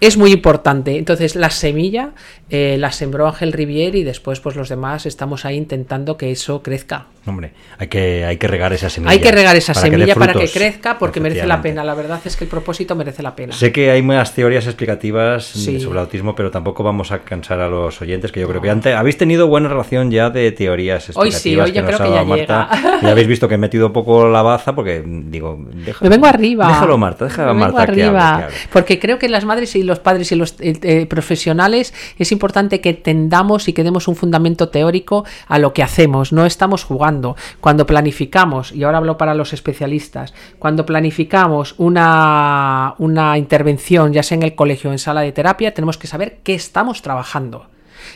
es 0.07 0.17
muy 0.17 0.33
importante. 0.33 0.97
Entonces, 0.99 1.37
la 1.37 1.51
semilla 1.51 2.11
eh, 2.51 2.77
la 2.79 2.93
sembró 2.93 3.27
Ángel 3.27 3.53
Rivier 3.53 3.95
y 3.95 4.05
después, 4.05 4.41
pues 4.41 4.57
los 4.57 4.69
demás 4.69 5.07
estamos 5.07 5.45
ahí 5.45 5.57
intentando 5.57 6.17
que 6.17 6.31
eso 6.31 6.63
crezca. 6.63 7.07
Hombre, 7.25 7.53
hay 7.79 7.87
que, 7.87 8.25
hay 8.25 8.37
que 8.37 8.49
regar 8.49 8.73
esa 8.73 8.91
semilla. 8.91 9.13
Hay 9.13 9.21
que 9.21 9.31
regar 9.31 9.55
esa 9.55 9.75
para 9.75 9.85
que 9.85 9.91
semilla 9.93 10.15
para 10.17 10.33
que 10.33 10.49
crezca 10.49 10.99
porque 10.99 11.21
merece 11.21 11.47
la 11.47 11.63
pena. 11.63 11.85
La 11.85 11.95
verdad 11.95 12.21
es 12.25 12.37
que 12.37 12.45
el 12.45 12.51
propósito 12.51 12.97
merece 12.97 13.23
la 13.23 13.37
pena. 13.37 13.53
Sé 13.53 13.71
que 13.71 13.91
hay 13.93 14.03
más 14.03 14.35
teorías 14.35 14.67
explicativas 14.67 15.45
Sí. 15.45 15.79
sobre 15.81 15.99
el 16.01 16.05
autismo, 16.05 16.35
pero 16.35 16.51
tampoco 16.51 16.83
vamos 16.83 17.13
a 17.13 17.21
cansar 17.21 17.61
a 17.61 17.69
los 17.69 18.01
oyentes, 18.03 18.33
que 18.33 18.41
yo 18.41 18.49
creo 18.49 18.61
que 18.61 18.71
antes 18.71 18.95
habéis 18.95 19.17
tenido 19.17 19.47
buena 19.47 19.69
relación 19.69 20.11
ya 20.11 20.31
de 20.31 20.51
teorías 20.51 21.11
Hoy 21.15 21.29
explicativas. 21.29 21.41
sí, 21.43 21.57
hoy 21.57 21.73
yo 21.73 21.87
creo 21.87 21.99
que 21.99 22.11
ya 22.11 22.25
Marta. 22.25 22.69
llega. 22.73 23.01
Ya 23.03 23.11
habéis 23.13 23.29
visto 23.29 23.49
que 23.49 23.55
he 23.55 23.59
metido 23.59 23.93
poco 23.93 24.27
la 24.29 24.43
baza 24.43 24.75
porque 24.75 25.03
digo, 25.07 25.65
deja- 25.73 26.03
Me 26.05 26.09
vengo 26.09 26.27
arriba. 26.27 26.67
Déjalo, 26.67 26.99
Marta, 26.99 27.25
déjalo 27.27 27.51
a 27.51 27.55
Marta 27.55 27.87
que 27.87 27.93
hable, 27.93 28.03
arriba. 28.03 28.37
que 28.39 28.45
hable. 28.45 28.57
Porque 28.73 28.99
creo 28.99 29.19
que 29.21 29.29
las 29.29 29.45
madres 29.45 29.77
y 29.77 29.85
los 29.85 29.92
padres 29.99 30.33
y 30.33 30.37
los 30.37 30.53
eh, 30.61 30.79
eh, 30.83 31.07
profesionales 31.07 31.95
es 32.19 32.33
importante 32.33 32.81
que 32.81 32.95
tendamos 32.95 33.69
y 33.69 33.73
que 33.73 33.85
demos 33.85 34.09
un 34.09 34.17
fundamento 34.17 34.69
teórico 34.69 35.25
a 35.49 35.59
lo 35.59 35.73
que 35.73 35.83
hacemos. 35.83 36.33
No 36.33 36.47
estamos 36.47 36.85
jugando. 36.85 37.37
Cuando 37.61 37.87
planificamos, 37.87 38.73
y 38.73 38.85
ahora 38.85 38.99
hablo 38.99 39.17
para 39.17 39.35
los 39.35 39.53
especialistas, 39.53 40.35
cuando 40.59 40.87
planificamos 40.87 41.75
una, 41.79 42.95
una 42.99 43.39
intervención, 43.39 44.13
ya 44.13 44.23
sea 44.23 44.37
en 44.37 44.43
el 44.43 44.55
colegio 44.55 44.91
o 44.91 44.93
en 44.93 44.99
sala 44.99 45.23
de 45.23 45.33
terapia, 45.33 45.75
tenemos 45.75 45.99
que 45.99 46.07
saber 46.07 46.39
qué 46.43 46.55
estamos 46.55 47.03
trabajando. 47.03 47.67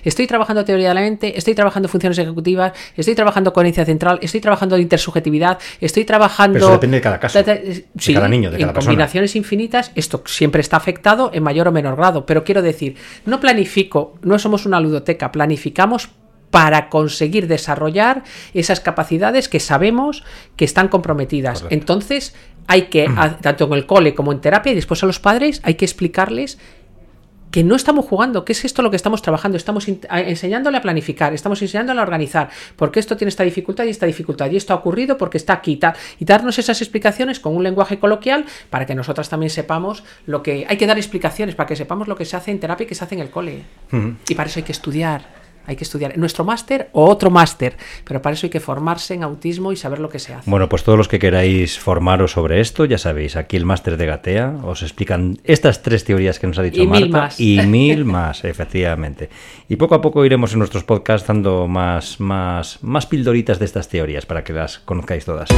Estoy 0.05 0.27
trabajando 0.27 0.65
teoría 0.65 0.89
de 0.89 0.95
la 0.95 1.01
mente, 1.01 1.37
estoy 1.39 1.55
trabajando 1.55 1.89
funciones 1.89 2.19
ejecutivas, 2.19 2.73
estoy 2.97 3.15
trabajando 3.15 3.53
coherencia 3.53 3.85
central, 3.85 4.19
estoy 4.23 4.41
trabajando 4.41 4.79
intersubjetividad, 4.79 5.59
estoy 5.81 6.05
trabajando. 6.05 6.55
Pero 6.55 6.67
eso 6.67 6.73
depende 6.73 6.97
de 6.99 7.01
cada 7.03 7.21
caso, 7.21 7.39
Ta- 7.39 7.45
ta- 7.45 7.55
de 7.61 7.87
sí, 7.99 8.15
cada 8.15 8.29
niño, 8.29 8.51
de 8.51 8.57
en 8.57 8.63
cada 8.63 8.73
persona. 8.73 8.93
combinaciones 8.93 9.37
infinitas, 9.37 9.93
esto 9.95 10.23
siempre 10.27 10.61
está 10.61 10.77
afectado 10.77 11.31
en 11.33 11.43
mayor 11.43 11.69
o 11.69 11.73
menor 11.73 11.97
grado. 11.97 12.27
Pero 12.27 12.45
quiero 12.45 12.63
decir, 12.63 12.97
no 13.25 13.41
planifico, 13.41 14.15
no 14.23 14.39
somos 14.39 14.67
una 14.67 14.81
ludoteca, 14.81 15.33
planificamos 15.33 16.09
para 16.51 16.89
conseguir 16.89 17.49
desarrollar 17.49 18.23
esas 18.55 18.81
capacidades 18.81 19.49
que 19.49 19.61
sabemos 19.61 20.25
que 20.57 20.65
están 20.65 20.89
comprometidas. 20.89 21.61
Correcto. 21.63 21.75
Entonces, 21.75 22.35
hay 22.69 22.83
que, 22.83 23.11
tanto 23.43 23.67
en 23.67 23.73
el 23.75 23.85
cole 23.87 24.15
como 24.15 24.33
en 24.33 24.41
terapia, 24.41 24.73
y 24.73 24.75
después 24.77 25.03
a 25.03 25.07
los 25.07 25.19
padres, 25.21 25.61
hay 25.65 25.75
que 25.75 25.85
explicarles 25.85 26.59
que 27.51 27.65
no 27.65 27.77
estamos 27.77 28.05
jugando, 28.05 28.45
que 28.45 28.53
es 28.53 28.65
esto 28.65 28.83
lo 28.83 28.91
que 28.91 28.97
estamos 28.97 29.23
trabajando, 29.23 29.57
estamos 29.57 29.87
enseñándole 29.89 30.77
a 30.77 30.83
planificar, 30.83 31.33
estamos 31.33 31.63
enseñándole 31.63 32.01
a 32.01 32.03
organizar, 32.03 32.51
porque 32.77 33.01
esto 33.01 33.17
tiene 33.17 33.29
esta 33.29 33.45
dificultad 33.45 33.85
y 33.85 33.91
esta 33.91 34.07
dificultad, 34.07 34.51
y 34.51 34.57
esto 34.57 34.73
ha 34.73 34.77
ocurrido 34.77 35.17
porque 35.17 35.39
está 35.39 35.55
aquí, 35.55 35.79
y 36.19 36.25
darnos 36.25 36.59
esas 36.59 36.83
explicaciones 36.83 37.41
con 37.41 37.57
un 37.57 37.63
lenguaje 37.63 37.99
coloquial 37.99 38.45
para 38.71 38.87
que 38.87 38.95
nosotras 38.95 39.29
también 39.29 39.51
sepamos 39.51 40.05
lo 40.27 40.43
que 40.43 40.67
hay 40.69 40.77
que 40.77 40.87
dar 40.87 40.99
explicaciones 40.99 41.55
para 41.55 41.67
que 41.67 41.77
sepamos 41.77 42.09
lo 42.09 42.17
que 42.17 42.25
se 42.25 42.37
hace 42.37 42.51
en 42.51 42.61
terapia 42.61 42.85
y 42.85 42.87
que 42.87 42.95
se 42.95 43.05
hace 43.05 43.15
en 43.15 43.21
el 43.23 43.31
cole. 43.31 43.63
Y 44.29 44.35
para 44.35 44.49
eso 44.49 44.59
hay 44.59 44.65
que 44.65 44.73
estudiar. 44.73 45.46
Hay 45.67 45.77
que 45.77 45.85
estudiar 45.85 46.17
nuestro 46.17 46.45
máster 46.45 46.89
o 46.93 47.09
otro 47.09 47.31
máster, 47.31 47.77
pero 48.05 48.23
para 48.23 48.35
eso 48.35 48.47
hay 48.47 48.51
que 48.51 48.61
formarse 48.61 49.15
en 49.15 49.23
autismo 49.23 49.73
y 49.73 49.77
saber 49.77 49.99
lo 49.99 50.09
que 50.09 50.19
se 50.19 50.35
hace. 50.35 50.51
Bueno, 50.51 50.69
pues 50.69 50.85
todos 50.85 50.97
los 50.99 51.09
que 51.09 51.19
queráis 51.19 51.79
formaros 51.79 52.33
sobre 52.33 52.61
esto, 52.61 52.85
ya 52.85 52.99
sabéis, 52.99 53.37
aquí 53.37 53.57
el 53.57 53.65
máster 53.65 53.97
de 53.97 54.07
Gatea 54.07 54.57
os 54.65 54.83
explican 54.83 55.39
estas 55.45 55.83
tres 55.83 56.05
teorías 56.05 56.39
que 56.39 56.47
nos 56.47 56.59
ha 56.59 56.63
dicho 56.63 56.83
Y 56.83 56.87
Marta 56.87 57.05
mil 57.05 57.13
más. 57.13 57.41
y 57.41 57.61
mil 57.67 58.05
más, 58.05 58.45
efectivamente. 58.45 59.29
Y 59.69 59.77
poco 59.77 59.95
a 59.95 60.01
poco 60.01 60.25
iremos 60.25 60.53
en 60.53 60.61
nuestros 60.61 60.85
podcasts 60.85 61.27
dando 61.27 61.67
más, 61.69 62.21
más, 62.21 62.79
más 62.83 63.07
pildoritas 63.07 63.59
de 63.59 63.65
estas 63.65 63.89
teorías 63.89 64.27
para 64.27 64.45
que 64.45 64.53
las 64.53 64.79
conozcáis 64.79 65.25
todas. 65.25 65.49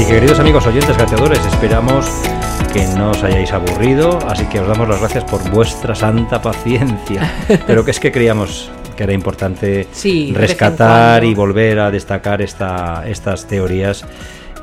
Así 0.00 0.08
que 0.08 0.14
queridos 0.14 0.40
amigos 0.40 0.66
oyentes 0.66 0.96
gateadores, 0.96 1.44
esperamos 1.44 2.06
que 2.72 2.86
no 2.96 3.10
os 3.10 3.22
hayáis 3.22 3.52
aburrido, 3.52 4.18
así 4.26 4.46
que 4.46 4.58
os 4.58 4.66
damos 4.66 4.88
las 4.88 4.98
gracias 4.98 5.24
por 5.24 5.46
vuestra 5.50 5.94
santa 5.94 6.40
paciencia. 6.40 7.30
Pero 7.66 7.84
que 7.84 7.90
es 7.90 8.00
que 8.00 8.10
creíamos 8.10 8.70
que 8.96 9.02
era 9.02 9.12
importante 9.12 9.86
Sí, 9.92 10.32
rescatar 10.34 11.22
y 11.22 11.34
volver 11.34 11.80
a 11.80 11.90
destacar 11.90 12.40
esta, 12.40 13.04
estas 13.06 13.46
teorías 13.46 14.06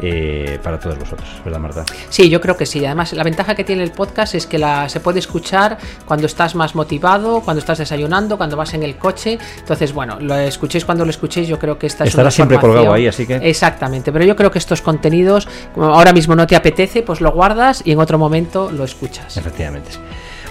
eh, 0.02 0.60
para 0.62 0.80
todos 0.80 0.98
vosotros, 0.98 1.28
¿verdad 1.44 1.60
Marta? 1.60 1.86
Sí, 2.10 2.30
yo 2.30 2.40
creo 2.42 2.56
que 2.56 2.66
sí. 2.66 2.86
Además, 2.86 3.14
la 3.14 3.24
ventaja 3.24 3.56
que 3.56 3.64
tiene 3.64 3.84
el 3.84 3.92
podcast 3.92 4.36
es 4.36 4.46
que 4.46 4.58
la, 4.58 4.90
se 4.90 5.00
puede 5.00 5.20
escuchar 5.20 5.78
cuando 6.06 6.26
estás 6.28 6.56
más 6.56 6.76
motivado, 6.76 7.42
cuando 7.42 7.60
estás 7.60 7.78
desayunando, 7.80 8.38
cuando 8.38 8.56
vas 8.58 8.74
en 8.74 8.84
el 8.84 8.98
coche. 8.98 9.40
Entonces, 9.60 9.94
bueno, 9.94 10.18
lo 10.20 10.36
escuchéis 10.36 10.86
cuando 10.86 11.04
lo 11.06 11.10
escuchéis. 11.12 11.48
Yo 11.48 11.58
creo 11.60 11.78
que 11.78 11.88
esta 11.88 12.04
es 12.04 12.12
Estará 12.12 12.32
siempre 12.32 12.60
colgado 12.60 12.94
ahí, 12.94 13.08
así 13.08 13.26
que- 13.26 13.36
Exactamente. 13.38 14.12
Pero 14.12 14.26
yo 14.26 14.36
creo 14.36 14.52
que 14.52 14.60
estos 14.60 14.82
contenidos, 14.82 15.48
como 15.74 15.88
ahora 15.88 16.14
mismo 16.14 16.36
no 16.36 16.46
te 16.48 16.56
apetece, 16.56 17.02
pues 17.04 17.22
lo 17.22 17.32
guardas 17.32 17.82
y 17.86 17.92
en 17.92 18.00
otro 18.00 18.18
momento 18.18 18.72
lo 18.72 18.84
escuchas. 18.84 19.38
Efectivamente. 19.38 19.92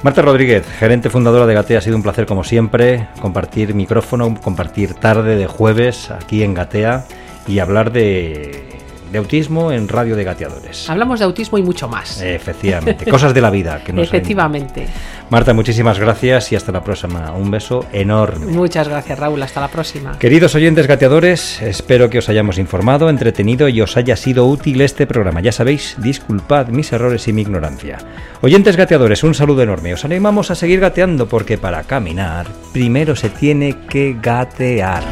Marta 0.02 0.22
Rodríguez, 0.22 0.64
gerente 0.78 1.08
fundadora 1.10 1.46
de 1.46 1.54
Gatea, 1.54 1.78
ha 1.78 1.80
sido 1.80 1.96
un 1.96 2.02
placer 2.02 2.26
como 2.26 2.44
siempre 2.44 3.08
compartir 3.20 3.74
micrófono, 3.74 4.38
compartir 4.40 4.94
tarde 4.94 5.36
de 5.36 5.46
jueves 5.46 6.10
aquí 6.10 6.42
en 6.42 6.54
Gatea 6.54 7.06
y 7.48 7.60
hablar 7.60 7.92
de, 7.92 8.68
de 9.16 9.20
autismo 9.20 9.72
en 9.72 9.88
Radio 9.88 10.14
de 10.14 10.24
Gateadores. 10.24 10.90
Hablamos 10.90 11.20
de 11.20 11.24
autismo 11.24 11.56
y 11.56 11.62
mucho 11.62 11.88
más. 11.88 12.20
Efectivamente, 12.20 13.06
cosas 13.10 13.32
de 13.32 13.40
la 13.40 13.48
vida 13.48 13.82
que 13.82 13.90
nos 13.90 14.04
Efectivamente. 14.08 14.86
Marta, 15.30 15.54
muchísimas 15.54 15.98
gracias 15.98 16.52
y 16.52 16.56
hasta 16.56 16.70
la 16.70 16.84
próxima. 16.84 17.32
Un 17.32 17.50
beso 17.50 17.86
enorme. 17.92 18.52
Muchas 18.52 18.86
gracias, 18.88 19.18
Raúl. 19.18 19.42
Hasta 19.42 19.62
la 19.62 19.68
próxima. 19.68 20.18
Queridos 20.18 20.54
oyentes 20.54 20.86
gateadores, 20.86 21.62
espero 21.62 22.10
que 22.10 22.18
os 22.18 22.28
hayamos 22.28 22.58
informado, 22.58 23.08
entretenido 23.08 23.70
y 23.70 23.80
os 23.80 23.96
haya 23.96 24.16
sido 24.16 24.44
útil 24.44 24.82
este 24.82 25.06
programa. 25.06 25.40
Ya 25.40 25.52
sabéis, 25.52 25.96
disculpad 25.96 26.68
mis 26.68 26.92
errores 26.92 27.26
y 27.26 27.32
mi 27.32 27.40
ignorancia. 27.40 27.96
Oyentes 28.42 28.76
gateadores, 28.76 29.24
un 29.24 29.32
saludo 29.32 29.62
enorme. 29.62 29.94
Os 29.94 30.04
animamos 30.04 30.50
a 30.50 30.54
seguir 30.54 30.80
gateando 30.80 31.26
porque 31.26 31.56
para 31.56 31.84
caminar 31.84 32.46
primero 32.74 33.16
se 33.16 33.30
tiene 33.30 33.78
que 33.88 34.14
gatear. 34.20 35.02